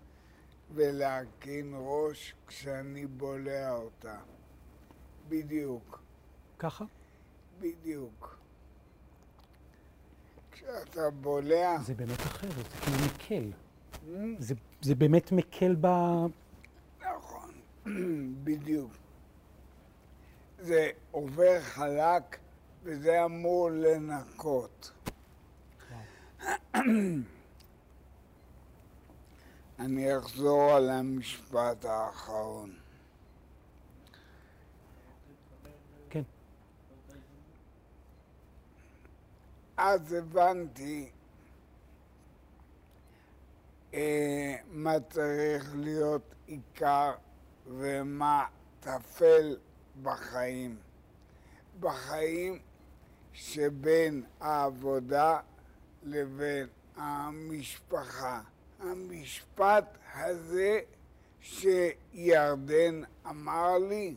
[0.75, 4.19] ולהרכין ראש כשאני בולע אותה.
[5.29, 6.03] בדיוק,
[6.59, 6.85] ככה?
[7.61, 8.39] בדיוק.
[10.53, 13.51] כשאתה בולע, זה באמת אחרת, זה כאילו מקל.
[13.53, 14.09] Mm.
[14.39, 15.87] זה, זה באמת מקל ב...
[17.01, 17.51] נכון,
[18.45, 19.02] בדיוק.
[20.63, 22.39] זה עובר חלק
[22.83, 24.93] וזה אמור לנקות.
[29.79, 32.75] אני אחזור על המשפט האחרון.
[36.11, 36.23] כן.
[39.77, 41.11] אז הבנתי
[43.95, 47.13] אה, מה צריך להיות עיקר
[47.67, 48.47] ומה
[48.81, 49.57] טפל
[50.03, 50.77] בחיים.
[51.81, 52.59] בחיים
[53.33, 55.41] שבין העבודה
[56.03, 56.67] לבין
[56.97, 58.41] המשפחה.
[58.81, 60.81] המשפט הזה
[61.41, 64.17] שירדן אמר לי,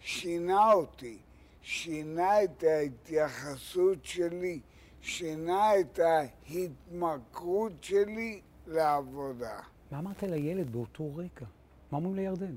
[0.00, 1.18] שינה אותי,
[1.62, 4.60] שינה את ההתייחסות שלי,
[5.00, 9.60] שינה את ההתמכרות שלי לעבודה.
[9.90, 11.46] מה אמרת לילד באותו רגע?
[11.90, 12.56] מה אומרים לירדן?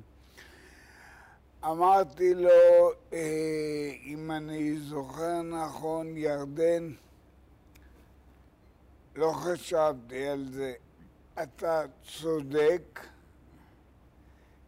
[1.63, 2.49] אמרתי לו,
[3.13, 6.93] אה, אם אני זוכר נכון, ירדן,
[9.15, 10.73] לא חשבתי על זה.
[11.43, 12.99] אתה צודק.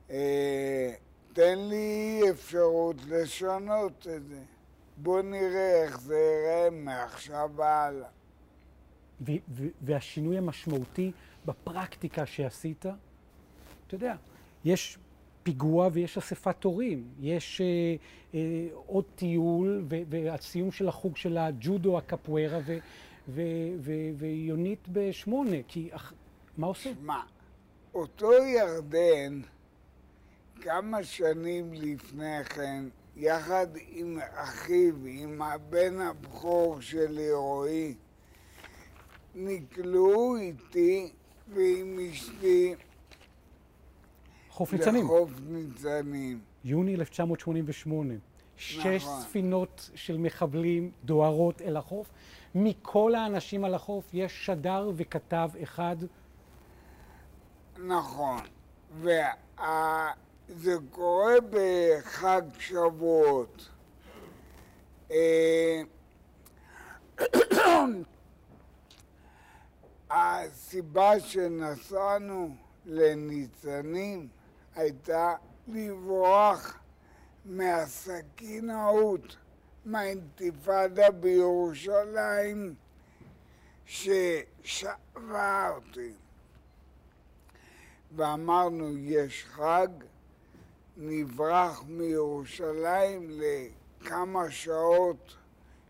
[0.10, 0.94] אה,
[1.34, 4.44] תן לי אפשרות לשנות את זה.
[4.98, 7.50] בוא נראה איך זה ייראה מעכשיו
[9.28, 11.12] ו- והשינוי המשמעותי
[11.46, 14.16] בפרקטיקה שעשית, אתה יודע,
[14.66, 14.98] יש
[15.44, 17.96] פיגוע ויש אספת הורים, יש אה,
[18.34, 22.78] אה, עוד טיול ו- והסיום של החוג של הג'ודו, הקפוארה ו-
[23.28, 23.42] ו-
[23.80, 26.14] ו- ויונית בשמונה, כי אח...
[26.58, 26.92] מה עושה?
[27.02, 27.24] מה,
[27.94, 29.42] אותו ירדן,
[30.62, 32.84] כמה שנים לפני כן,
[33.18, 37.94] יחד עם אחיו, עם הבן הבכור שלי, רועי,
[39.36, 41.12] נקלעו איתי
[41.54, 42.76] ועם אשתי
[44.62, 46.40] חוף ניצנים, לחוף ניצנים.
[46.64, 48.14] יוני 1988.
[48.58, 49.22] שש נכון.
[49.22, 52.12] ספינות של מחבלים דוהרות אל החוף.
[52.56, 55.96] מכל האנשים על החוף יש שדר וכתב אחד.
[57.88, 58.40] נכון.
[59.02, 63.70] וזה קורה בחג שבועות.
[65.12, 65.82] אה,
[70.12, 72.56] הסיבה שנסענו
[72.86, 74.28] לניצנים
[74.76, 75.36] הייתה
[75.68, 76.78] לברוח
[77.46, 79.36] מהסכינאות,
[79.86, 82.76] מהאינתיפאדה בירושלים
[83.86, 86.14] ששאבה אותי.
[88.16, 89.88] ואמרנו, יש חג,
[90.98, 95.36] נברח מירושלים לכמה שעות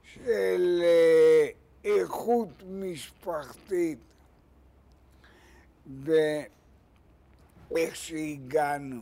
[0.03, 1.47] של אה,
[1.83, 3.99] איכות משפחתית.
[7.71, 9.01] ואיך שהגענו,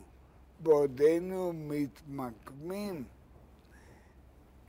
[0.59, 3.03] בעודנו מתמקמים,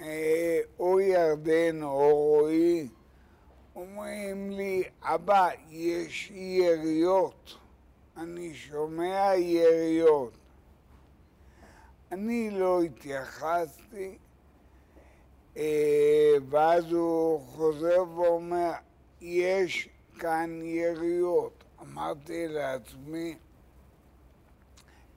[0.01, 2.89] אה, או ירדן או רועי,
[3.77, 7.59] אומרים לי, אבא, יש יריות.
[8.17, 10.33] אני שומע יריות.
[12.13, 14.19] אני לא התייחסתי,
[15.57, 18.73] אה, ואז הוא חוזר ואומר,
[19.21, 19.89] יש
[20.19, 21.65] כאן יריות.
[21.83, 23.37] אמרתי לעצמי,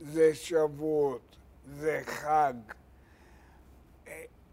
[0.04, 1.36] זה שבועות,
[1.68, 2.54] זה חג.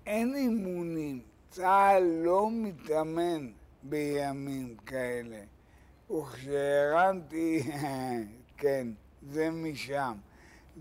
[0.07, 1.21] אין אימונים,
[1.51, 3.51] צה"ל לא מתאמן
[3.83, 5.41] בימים כאלה.
[6.11, 7.63] וכשהרמתי,
[8.61, 8.87] כן,
[9.31, 10.13] זה משם,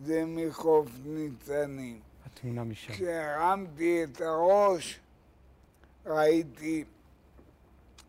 [0.04, 2.00] זה מחוף ניצנים.
[2.26, 2.94] התמונה משם.
[2.94, 5.00] כשהרמתי את הראש,
[6.06, 6.84] ראיתי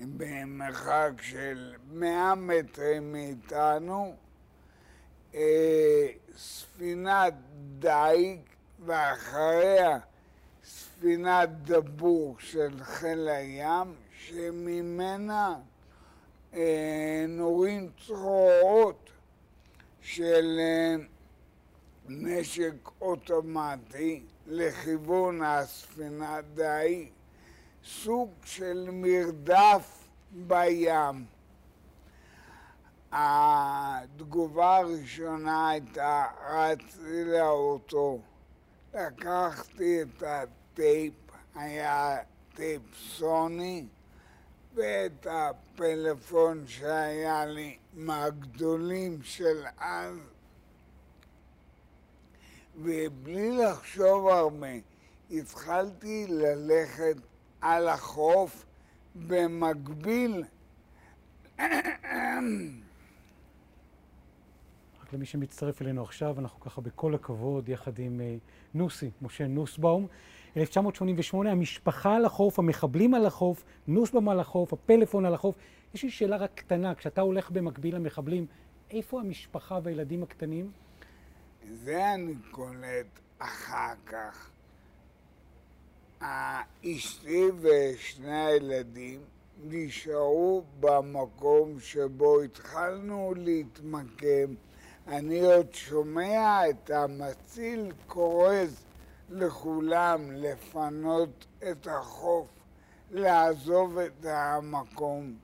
[0.00, 4.16] במרחק של 100 מטרים מאיתנו
[5.34, 6.06] אה,
[6.36, 7.34] ספינת
[7.78, 8.40] דייג
[8.84, 9.98] ואחריה
[10.64, 15.54] ספינת דבור של חיל הים שממנה
[16.54, 19.10] אה, נורים צרורות
[20.00, 20.96] של אה,
[22.08, 27.08] נשק אוטומטי לכיוון הספינת דייג,
[27.84, 30.08] סוג של מרדף
[30.46, 31.24] בים.
[33.12, 38.20] התגובה הראשונה הייתה, רצתי לאוטו,
[38.94, 41.14] לקחתי את הטייפ,
[41.54, 42.18] היה
[42.54, 43.86] טייפ סוני,
[44.74, 50.16] ואת הפלאפון שהיה לי מהגדולים של אז,
[52.76, 54.66] ובלי לחשוב הרבה,
[55.30, 57.16] התחלתי ללכת
[57.60, 58.64] על החוף
[59.14, 60.44] במקביל
[65.12, 68.36] למי שמצטרף אלינו עכשיו, אנחנו ככה בכל הכבוד, יחד עם אה,
[68.74, 70.06] נוסי, משה נוסבאום.
[70.56, 75.54] 1988, המשפחה על החוף, המחבלים על החוף, נוסבאום על החוף, הפלאפון על החוף.
[75.94, 78.46] יש לי שאלה רק קטנה, כשאתה הולך במקביל למחבלים,
[78.90, 80.70] איפה המשפחה והילדים הקטנים?
[81.74, 84.50] זה אני קולט אחר כך.
[86.84, 89.20] אשתי ושני הילדים
[89.64, 94.54] נשארו במקום שבו התחלנו להתמקם.
[95.08, 98.84] אני עוד שומע את המציל כורז
[99.30, 102.48] לכולם לפנות את החוף,
[103.10, 105.34] לעזוב את המקום.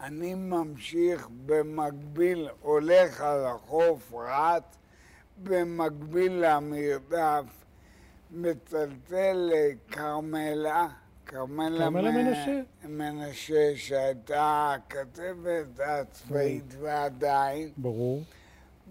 [0.00, 4.76] אני ממשיך במקביל, הולך על החוף, רץ,
[5.42, 7.44] במקביל למרדף,
[8.30, 10.88] מצלצל לכרמלה,
[11.34, 12.60] כרמלה מנשה.
[12.84, 18.22] מנשה, שהייתה הכתבת הצבאית ועדיין, ברור.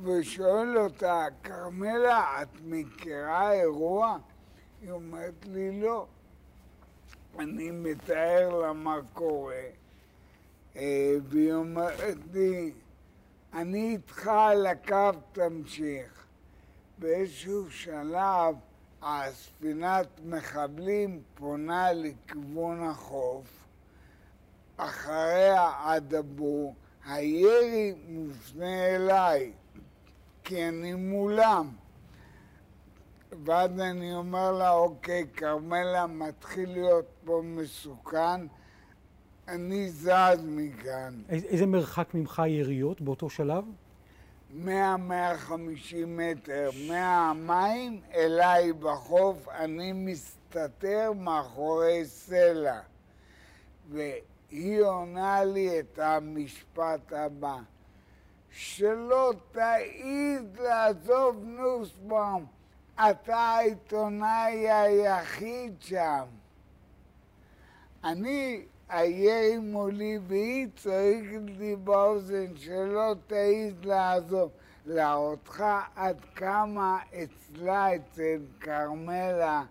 [0.04, 4.18] ושואל אותה, כרמלה, את מכירה אירוע?
[4.82, 6.08] היא אומרת לי, לא.
[7.39, 9.64] אני מתאר לה מה קורה,
[10.76, 12.72] אה, והיא אומרת לי,
[13.54, 16.26] אני איתך על הקו, תמשיך.
[16.98, 18.56] באיזשהו שלב
[19.04, 23.66] הספינת מחבלים פונה לכיוון החוף,
[24.78, 26.76] אחריה הדבור,
[27.06, 29.51] הירי מופנה אליי,
[30.43, 31.70] כי אני מולם.
[33.45, 38.41] ואז אני אומר לה, אוקיי, כרמלה, מתחיל להיות פה מסוכן,
[39.47, 41.22] אני זז מכאן.
[41.30, 43.64] איזה, מרחק ממך היריות באותו שלב?
[44.62, 44.66] 100-150
[46.08, 52.80] מטר מהמים אליי בחוף, אני מסתתר מאחורי סלע.
[53.89, 57.58] והיא עונה לי את המשפט הבא:
[58.51, 62.45] שלא תעיז לעזוב נוסבאום,
[62.95, 66.26] אתה העיתונאי היחיד שם.
[68.04, 74.50] אני הירי מולי והיא צועקת לי באוזן שלא תעיז לעזוב.
[74.86, 75.64] להראותך
[75.96, 79.64] עד כמה אצלה, אצל כרמלה,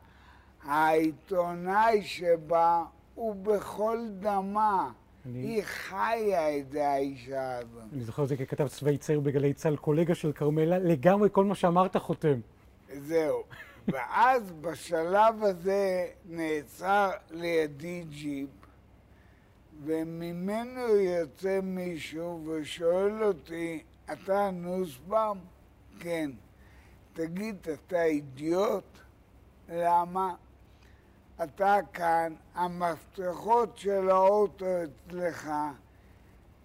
[0.65, 4.91] העיתונאי שבה הוא בכל דמה.
[5.27, 7.83] אני- היא חיה את זה, האישה הזאת.
[7.93, 11.55] אני זוכר את זה ככתב צבאי צעיר בגלי צה"ל, קולגה של כרמלה, לגמרי כל מה
[11.55, 12.41] שאמרת חותם.
[12.99, 13.43] זהו.
[13.89, 18.49] ואז בשלב הזה נעצר לידי ג'יפ,
[19.85, 25.39] וממנו יוצא מישהו ושואל אותי, אתה נוסבאום?
[26.01, 26.31] כן.
[27.13, 28.99] תגיד, אתה אידיוט?
[29.69, 30.35] למה?
[31.45, 35.51] אתה כאן, המפתחות של האוטו אצלך,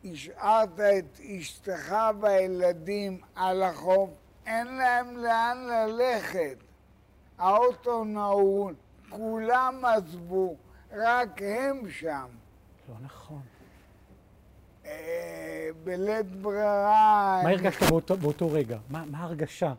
[0.05, 4.09] השארת את אשתך והילדים על החוף,
[4.45, 6.57] אין להם לאן ללכת.
[7.38, 8.76] האוטו נעול,
[9.09, 10.55] כולם עזבו,
[10.91, 12.28] רק הם שם.
[12.89, 13.41] לא נכון.
[14.85, 17.41] אה, בלית ברירה...
[17.43, 18.77] מה הרגשת באותו, באותו רגע?
[18.89, 19.73] מה, מה ההרגשה?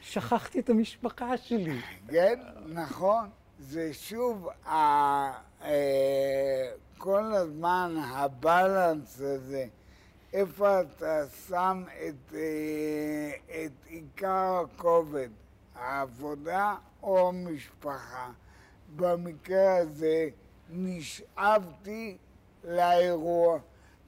[0.00, 1.80] שכחתי את המשפחה שלי.
[2.08, 3.28] כן, נכון.
[3.58, 6.68] זה שוב ה- אה,
[6.98, 9.64] כל הזמן הבלנס הזה,
[10.32, 13.30] איפה אתה שם את, אה,
[13.64, 15.28] את עיקר הכובד,
[15.74, 18.30] העבודה או המשפחה.
[18.96, 20.28] במקרה הזה
[20.70, 22.16] נשאבתי
[22.64, 23.58] לאירוע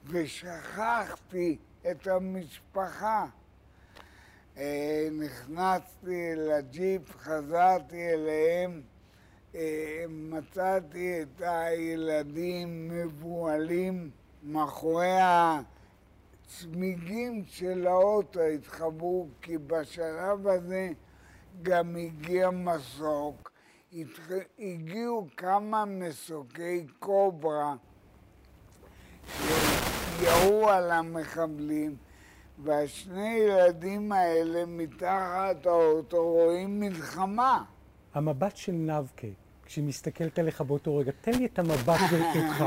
[0.05, 1.57] ושכחתי
[1.91, 3.25] את המשפחה.
[4.57, 8.81] אה, נכנסתי לג'יפ, חזרתי אליהם,
[9.55, 14.09] אה, מצאתי את הילדים מבוהלים
[14.43, 15.17] מאחורי
[16.49, 20.89] הצמיגים של האוטו התחברו, כי בשלב הזה
[21.61, 23.48] גם הגיע מסוק.
[24.59, 27.75] הגיעו כמה מסוקי קוברה
[29.37, 31.95] שירו על המחבלים,
[32.63, 37.63] והשני ילדים האלה מתחת האוטו רואים מלחמה.
[38.13, 39.27] המבט של נבקה,
[39.65, 41.99] כשהיא מסתכלת עליך באותו רגע, תן לי את המבט
[42.33, 42.63] שלך.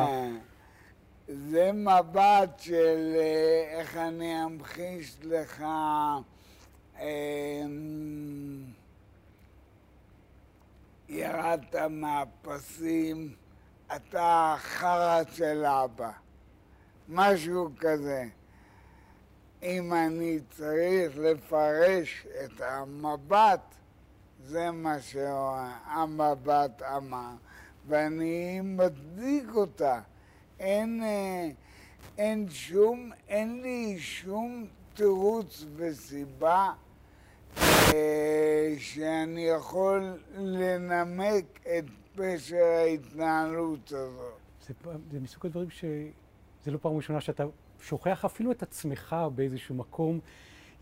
[1.28, 5.64] זה מבט של אה, איך אני אמחיש לך
[7.00, 8.64] אמ,
[11.12, 13.34] ירדת מהפסים,
[13.96, 16.10] אתה חרא של אבא,
[17.08, 18.24] משהו כזה.
[19.62, 23.60] אם אני צריך לפרש את המבט,
[24.44, 27.30] זה מה שהמבט אמר,
[27.86, 30.00] ואני מצדיק אותה.
[30.60, 31.50] אין, אה,
[32.18, 36.72] אין שום, אין לי שום תירוץ וסיבה
[38.78, 41.84] שאני יכול לנמק את
[42.14, 44.34] פשר ההתנהלות הזאת.
[44.66, 44.74] זה,
[45.10, 45.84] זה מסוג הדברים ש...
[46.64, 47.44] זה לא פעם ראשונה שאתה
[47.80, 50.20] שוכח אפילו את עצמך באיזשהו מקום.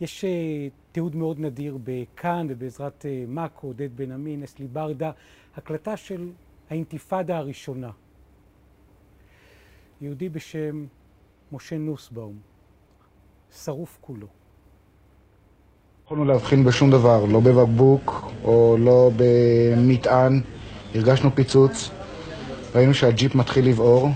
[0.01, 5.11] יש אה, תיעוד מאוד נדיר בכאן ובעזרת אה, מאקו, עודד בן עמי, נסלי ברדה,
[5.57, 6.33] הקלטה של
[6.71, 7.91] האינתיפאדה הראשונה.
[10.01, 10.87] יהודי בשם
[11.53, 12.39] משה נוסבאום,
[13.51, 14.40] שרוף כולו.
[16.13, 20.41] יכולנו להבחין בשום דבר, לא בבקבוק או לא במטען.
[20.95, 21.91] הרגשנו פיצוץ,
[22.75, 24.09] ראינו שהג'יפ מתחיל לבעור.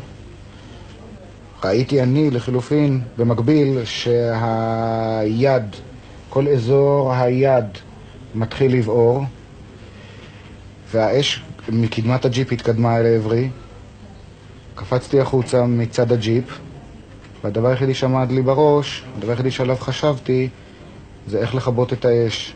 [1.65, 5.63] ראיתי אני, לחילופין, במקביל, שהיד,
[6.29, 7.65] כל אזור היד
[8.35, 9.25] מתחיל לבעור,
[10.91, 13.49] והאש מקדמת הג'יפ התקדמה אל עברי.
[14.75, 16.59] קפצתי החוצה מצד הג'יפ,
[17.45, 20.49] והדבר היחידי שעמד לי בראש, הדבר היחידי שעליו חשבתי,
[21.27, 22.55] זה איך לכבות את האש.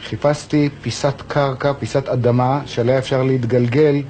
[0.00, 4.02] חיפשתי פיסת קרקע, פיסת אדמה, שעליה אפשר להתגלגל.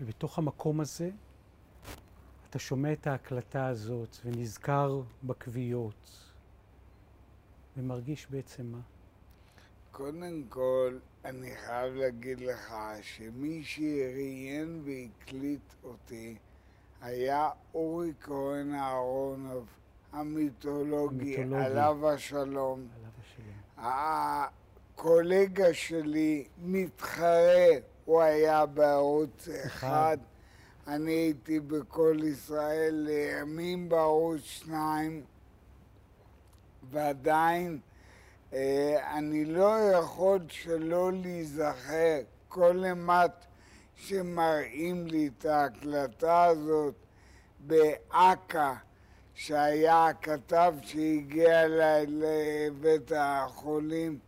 [0.00, 1.10] ובתוך המקום הזה
[2.50, 6.10] אתה שומע את ההקלטה הזאת ונזכר בכוויות
[7.76, 8.78] ומרגיש בעצם מה?
[9.92, 16.36] קודם כל, אני חייב להגיד לך שמי שראיין והקליט אותי
[17.02, 19.66] היה אורי כהן אהרונוב,
[20.12, 21.64] המיתולוגי, המיתולוגי.
[21.64, 22.86] עליו השלום.
[22.96, 23.86] עליו השלום.
[24.94, 27.68] הקולגה שלי מתחרה,
[28.04, 29.66] הוא היה בערוץ אחד.
[29.66, 30.16] אחד,
[30.86, 35.24] אני הייתי בכל ישראל לימים בערוץ שניים,
[36.90, 37.80] ועדיין
[38.52, 43.30] אה, אני לא יכול שלא להיזכר כל אימת
[43.96, 46.94] שמראים לי את ההקלטה הזאת
[47.60, 48.74] באכ"א,
[49.38, 54.18] שהיה הכתב שהגיע אליי לבית החולים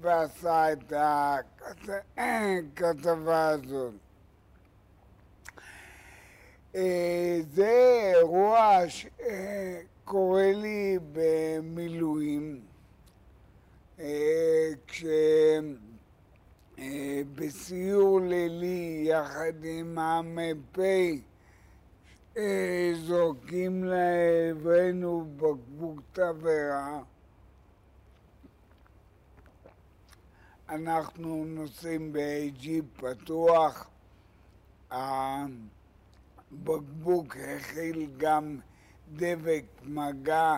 [0.00, 0.92] ועשה את
[2.16, 3.94] הכתבה הזאת.
[6.74, 12.60] אה, זה אירוע שקורה לי במילואים,
[14.00, 14.70] אה,
[16.76, 21.10] כשבסיור לילי יחד עם המ"פ אה,
[22.94, 27.00] זורקים לעברנו בקבוק תבערה.
[30.68, 33.90] אנחנו נוסעים בג'יפ פתוח.
[36.50, 38.58] הבקבוק הכיל גם
[39.14, 40.56] דבק מגע,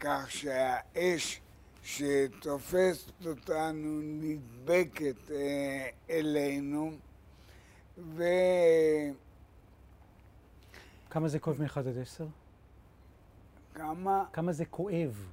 [0.00, 1.40] כך שהאש
[1.82, 6.92] שתופסת אותנו נדבקת אה, אלינו,
[7.98, 9.23] וכמה
[11.14, 12.26] כמה זה כואב מ-1 עד 10?
[14.32, 15.28] כמה זה כואב?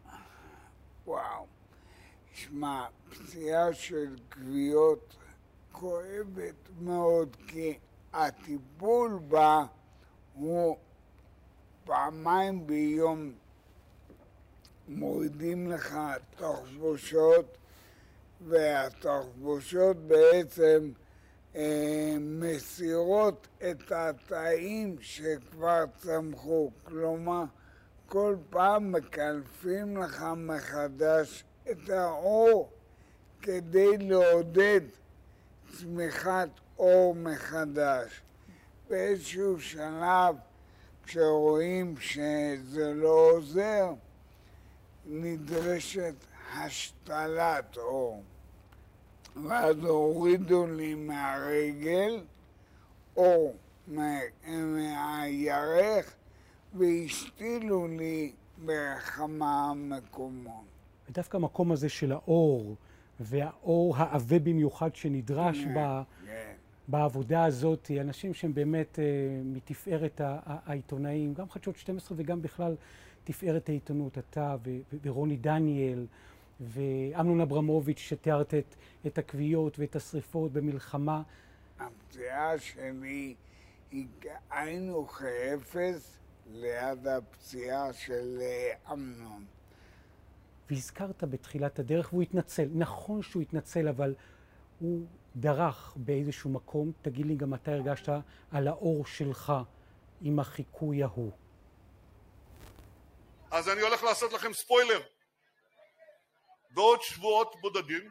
[1.08, 1.46] וואו.
[2.34, 5.16] שמע, פציעה של כוויות
[5.72, 7.78] כואבת מאוד, כי
[8.14, 9.66] הטיפול בה
[10.34, 10.78] הוא
[11.86, 13.32] פעמיים ביום
[14.88, 15.98] מורידים לך
[16.36, 17.58] תחבושות
[18.48, 20.92] והתחבושות בעצם
[22.20, 26.72] מסירות את התאים שכבר צמחו.
[26.84, 27.44] כלומר,
[28.08, 32.70] כל פעם מקלפים לך מחדש את האור
[33.42, 34.82] כדי לעודד
[35.78, 36.50] צמיחת
[36.80, 38.22] אור מחדש.
[38.90, 40.36] באיזשהו שלב,
[41.04, 43.94] כשרואים שזה לא עוזר,
[45.06, 46.16] נדרשת
[46.54, 48.24] השתלת אור.
[49.36, 52.22] ואז הורידו לי מהרגל
[53.18, 53.56] אור
[54.78, 56.14] מהירך
[56.74, 58.32] והשתילו לי
[58.66, 60.64] בכמה מקומות.
[61.10, 62.76] ודווקא המקום הזה של האור,
[63.20, 66.54] והאור העבה במיוחד שנדרש כן, ב, כן.
[66.88, 69.06] בעבודה הזאת, אנשים שהם באמת אה,
[69.44, 72.76] מתפארת העיתונאים, גם חדשות 12 וגם בכלל
[73.24, 74.56] תפארת העיתונות, אתה
[75.04, 76.06] ורוני דניאל
[76.62, 78.76] ואמנון אברמוביץ', שתיארת את,
[79.08, 81.22] את הכוויות ואת השריפות במלחמה.
[81.80, 83.36] הפציעה שלי
[83.92, 84.08] היא
[84.50, 86.18] היינו כאפס
[86.52, 89.46] ליד הפציעה של אה, אמנון.
[90.70, 92.68] והזכרת בתחילת הדרך, והוא התנצל.
[92.74, 94.16] נכון שהוא התנצל, אבל
[94.80, 95.06] הוא
[95.36, 96.92] דרך באיזשהו מקום.
[97.02, 98.10] תגיד לי גם אתה הרגשת
[98.52, 99.54] על האור שלך
[100.22, 101.32] עם החיקוי ההוא.
[103.52, 105.00] אז אני הולך לעשות לכם ספוילר.
[106.72, 108.10] בעוד שבועות בודדים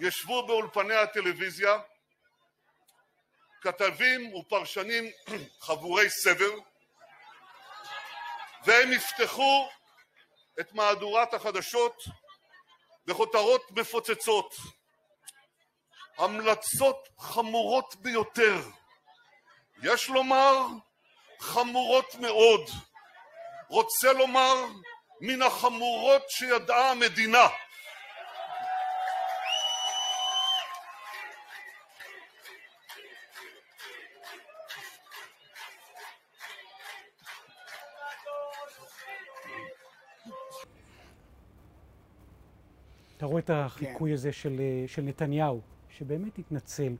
[0.00, 1.78] ישבו באולפני הטלוויזיה
[3.60, 5.04] כתבים ופרשנים
[5.60, 6.54] חבורי סבר
[8.64, 9.68] והם יפתחו
[10.60, 12.02] את מהדורת החדשות
[13.06, 14.54] בכותרות מפוצצות
[16.18, 18.60] המלצות חמורות ביותר.
[19.82, 20.66] יש לומר
[21.40, 22.70] חמורות מאוד.
[23.68, 24.64] רוצה לומר
[25.20, 27.46] מן החמורות שידעה המדינה.
[43.16, 45.60] אתה רואה את החיקוי הזה של, אה, של נתניהו,
[45.90, 46.92] שבאמת התנצל.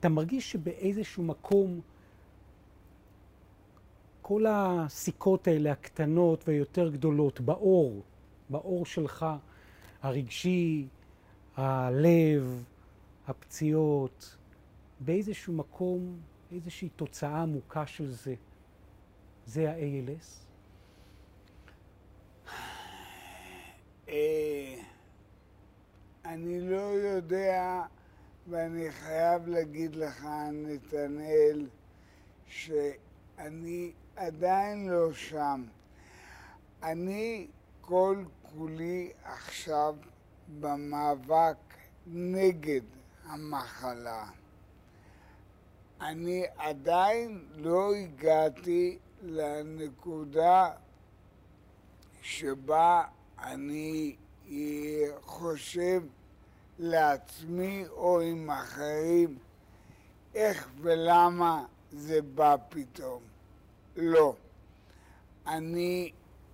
[0.00, 1.80] אתה מרגיש שבאיזשהו מקום
[4.22, 8.02] כל הסיכות האלה, הקטנות והיותר גדולות, באור,
[8.50, 9.26] באור שלך,
[10.02, 10.86] הרגשי,
[11.56, 12.64] הלב,
[13.26, 14.36] הפציעות,
[15.00, 16.20] באיזשהו מקום,
[16.52, 18.34] איזושהי תוצאה עמוקה של זה,
[19.46, 20.42] זה ה-ALS?
[24.08, 24.74] אה,
[26.24, 27.82] אני לא יודע,
[28.48, 31.66] ואני חייב להגיד לך, נתנאל,
[32.46, 35.64] שאני עדיין לא שם.
[36.82, 37.46] אני
[37.80, 39.96] כל כולי עכשיו
[40.60, 41.56] במאבק
[42.06, 42.80] נגד
[43.24, 44.26] המחלה.
[46.00, 50.70] אני עדיין לא הגעתי לנקודה
[52.22, 53.04] שבה
[53.38, 54.16] אני
[55.22, 56.02] חושב
[56.78, 59.38] לעצמי או עם אחרים
[60.34, 63.31] איך ולמה זה בא פתאום.
[63.96, 64.34] לא.
[65.46, 66.12] אני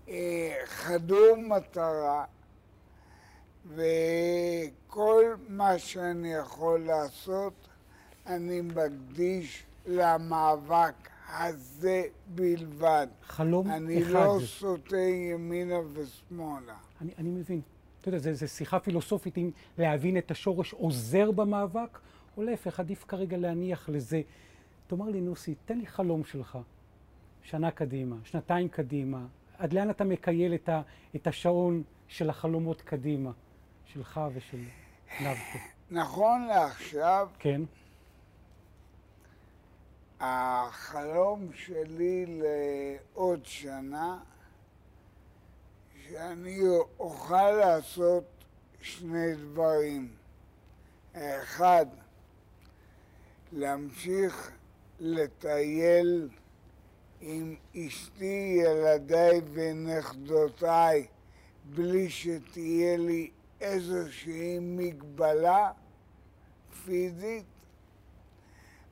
[0.09, 2.25] אה, חדור מטרה
[3.67, 7.53] וכל מה שאני יכול לעשות
[8.27, 10.95] אני מקדיש למאבק
[11.29, 13.07] הזה בלבד.
[13.23, 14.13] חלום אני אחד.
[14.13, 16.77] לא סוטה ימינה ושמאלה.
[17.01, 17.61] אני, אני מבין.
[18.01, 21.99] אתה יודע, זו שיחה פילוסופית אם להבין את השורש עוזר במאבק,
[22.37, 24.23] או להפך, עדיף כרגע להניח לזה.
[24.87, 26.59] תאמר לי, נוסי, תן לי חלום שלך.
[27.51, 29.27] שנה קדימה, שנתיים קדימה.
[29.59, 30.83] עד לאן אתה מקייל את, ה,
[31.17, 33.31] את השעון של החלומות קדימה,
[33.85, 34.65] שלך ושל
[35.21, 35.59] נבקו?
[35.91, 37.61] נכון לעכשיו, כן?
[40.21, 44.19] החלום שלי לעוד שנה,
[46.09, 46.61] שאני
[46.99, 48.25] אוכל לעשות
[48.81, 50.09] שני דברים.
[51.15, 51.87] האחד,
[53.53, 54.51] להמשיך
[55.01, 56.29] לטייל
[57.21, 61.07] עם אשתי, ילדיי ונכדותיי
[61.65, 65.71] בלי שתהיה לי איזושהי מגבלה
[66.85, 67.45] פיזית,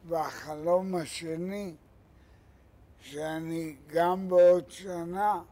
[0.09, 1.75] והחלום השני,
[3.01, 5.43] שאני גם בעוד שנה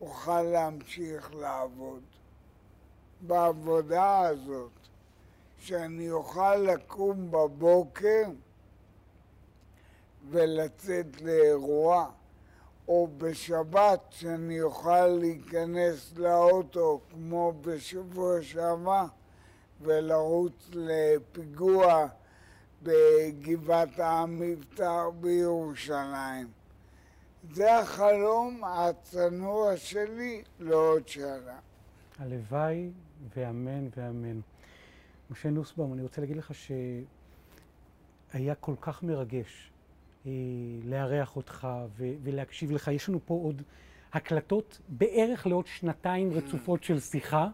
[0.00, 2.02] אוכל להמשיך לעבוד.
[3.20, 4.72] בעבודה הזאת,
[5.58, 8.24] שאני אוכל לקום בבוקר
[10.30, 12.10] ולצאת לאירוע,
[12.88, 19.04] או בשבת שאני אוכל להיכנס לאוטו כמו בשבוע שעבר
[19.80, 22.06] ולרוץ לפיגוע
[22.82, 26.48] בגבעת המבטר בירושלים.
[27.52, 31.58] זה החלום הצנוע שלי לעוד שנה.
[32.18, 32.90] הלוואי
[33.36, 34.40] ואמן ואמן.
[35.30, 36.52] משה נוסבאום, אני רוצה להגיד לך
[38.32, 39.72] שהיה כל כך מרגש
[40.84, 42.88] לארח אותך ו- ולהקשיב לך.
[42.88, 43.62] יש לנו פה עוד
[44.12, 47.48] הקלטות בערך לעוד שנתיים רצופות של שיחה,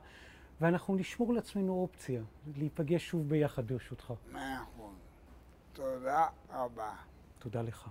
[0.61, 2.23] ואנחנו נשמור לעצמנו אופציה,
[2.57, 4.13] להיפגש שוב ביחד ברשותך.
[4.33, 4.95] מאה אחוז.
[5.73, 6.93] תודה רבה.
[7.39, 7.89] תודה לך.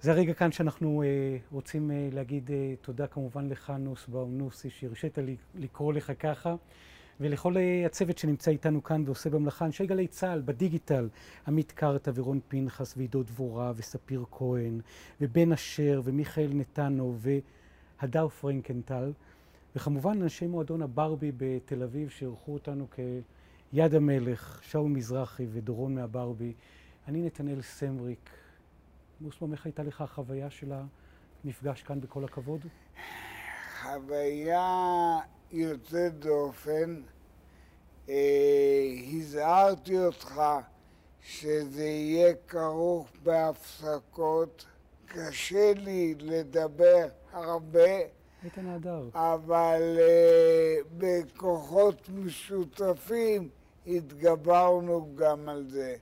[0.00, 5.18] זה הרגע כאן שאנחנו אה, רוצים אה, להגיד אה, תודה כמובן לך, נוסבאום נוסי, שהרשית
[5.18, 6.54] לי לקרוא לך ככה,
[7.20, 7.56] ולכל
[7.86, 11.08] הצוות שנמצא איתנו כאן ועושה במלאכה, אנשי גלי צה"ל, בדיגיטל,
[11.48, 14.80] עמית קרתא ורון פנחס ועידו דבורה וספיר כהן
[15.20, 17.16] ובן אשר ומיכאל נתנו
[18.00, 19.12] והדר פרנקנטל,
[19.76, 26.52] וכמובן אנשי מועדון הברבי בתל אביב שאירחו אותנו כיד המלך, שאול מזרחי ודורון מהברבי.
[27.08, 28.30] אני נתנאל סמריק.
[29.20, 30.72] מוסבאום, איך הייתה לך החוויה של
[31.44, 32.60] המפגש כאן בכל הכבוד?
[33.82, 35.18] חוויה
[35.54, 37.00] יוצאת דופן.
[38.08, 38.14] אה,
[39.12, 40.42] הזהרתי אותך
[41.22, 44.64] שזה יהיה כרוך בהפסקות.
[45.06, 47.80] קשה לי לדבר הרבה,
[48.42, 49.08] היית נהדר.
[49.14, 53.48] אבל אה, בכוחות משותפים
[53.86, 55.96] התגברנו גם על זה.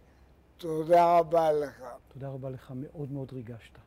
[0.57, 1.85] תודה רבה לך.
[2.13, 3.79] תודה רבה לך, מאוד מאוד ריגשת.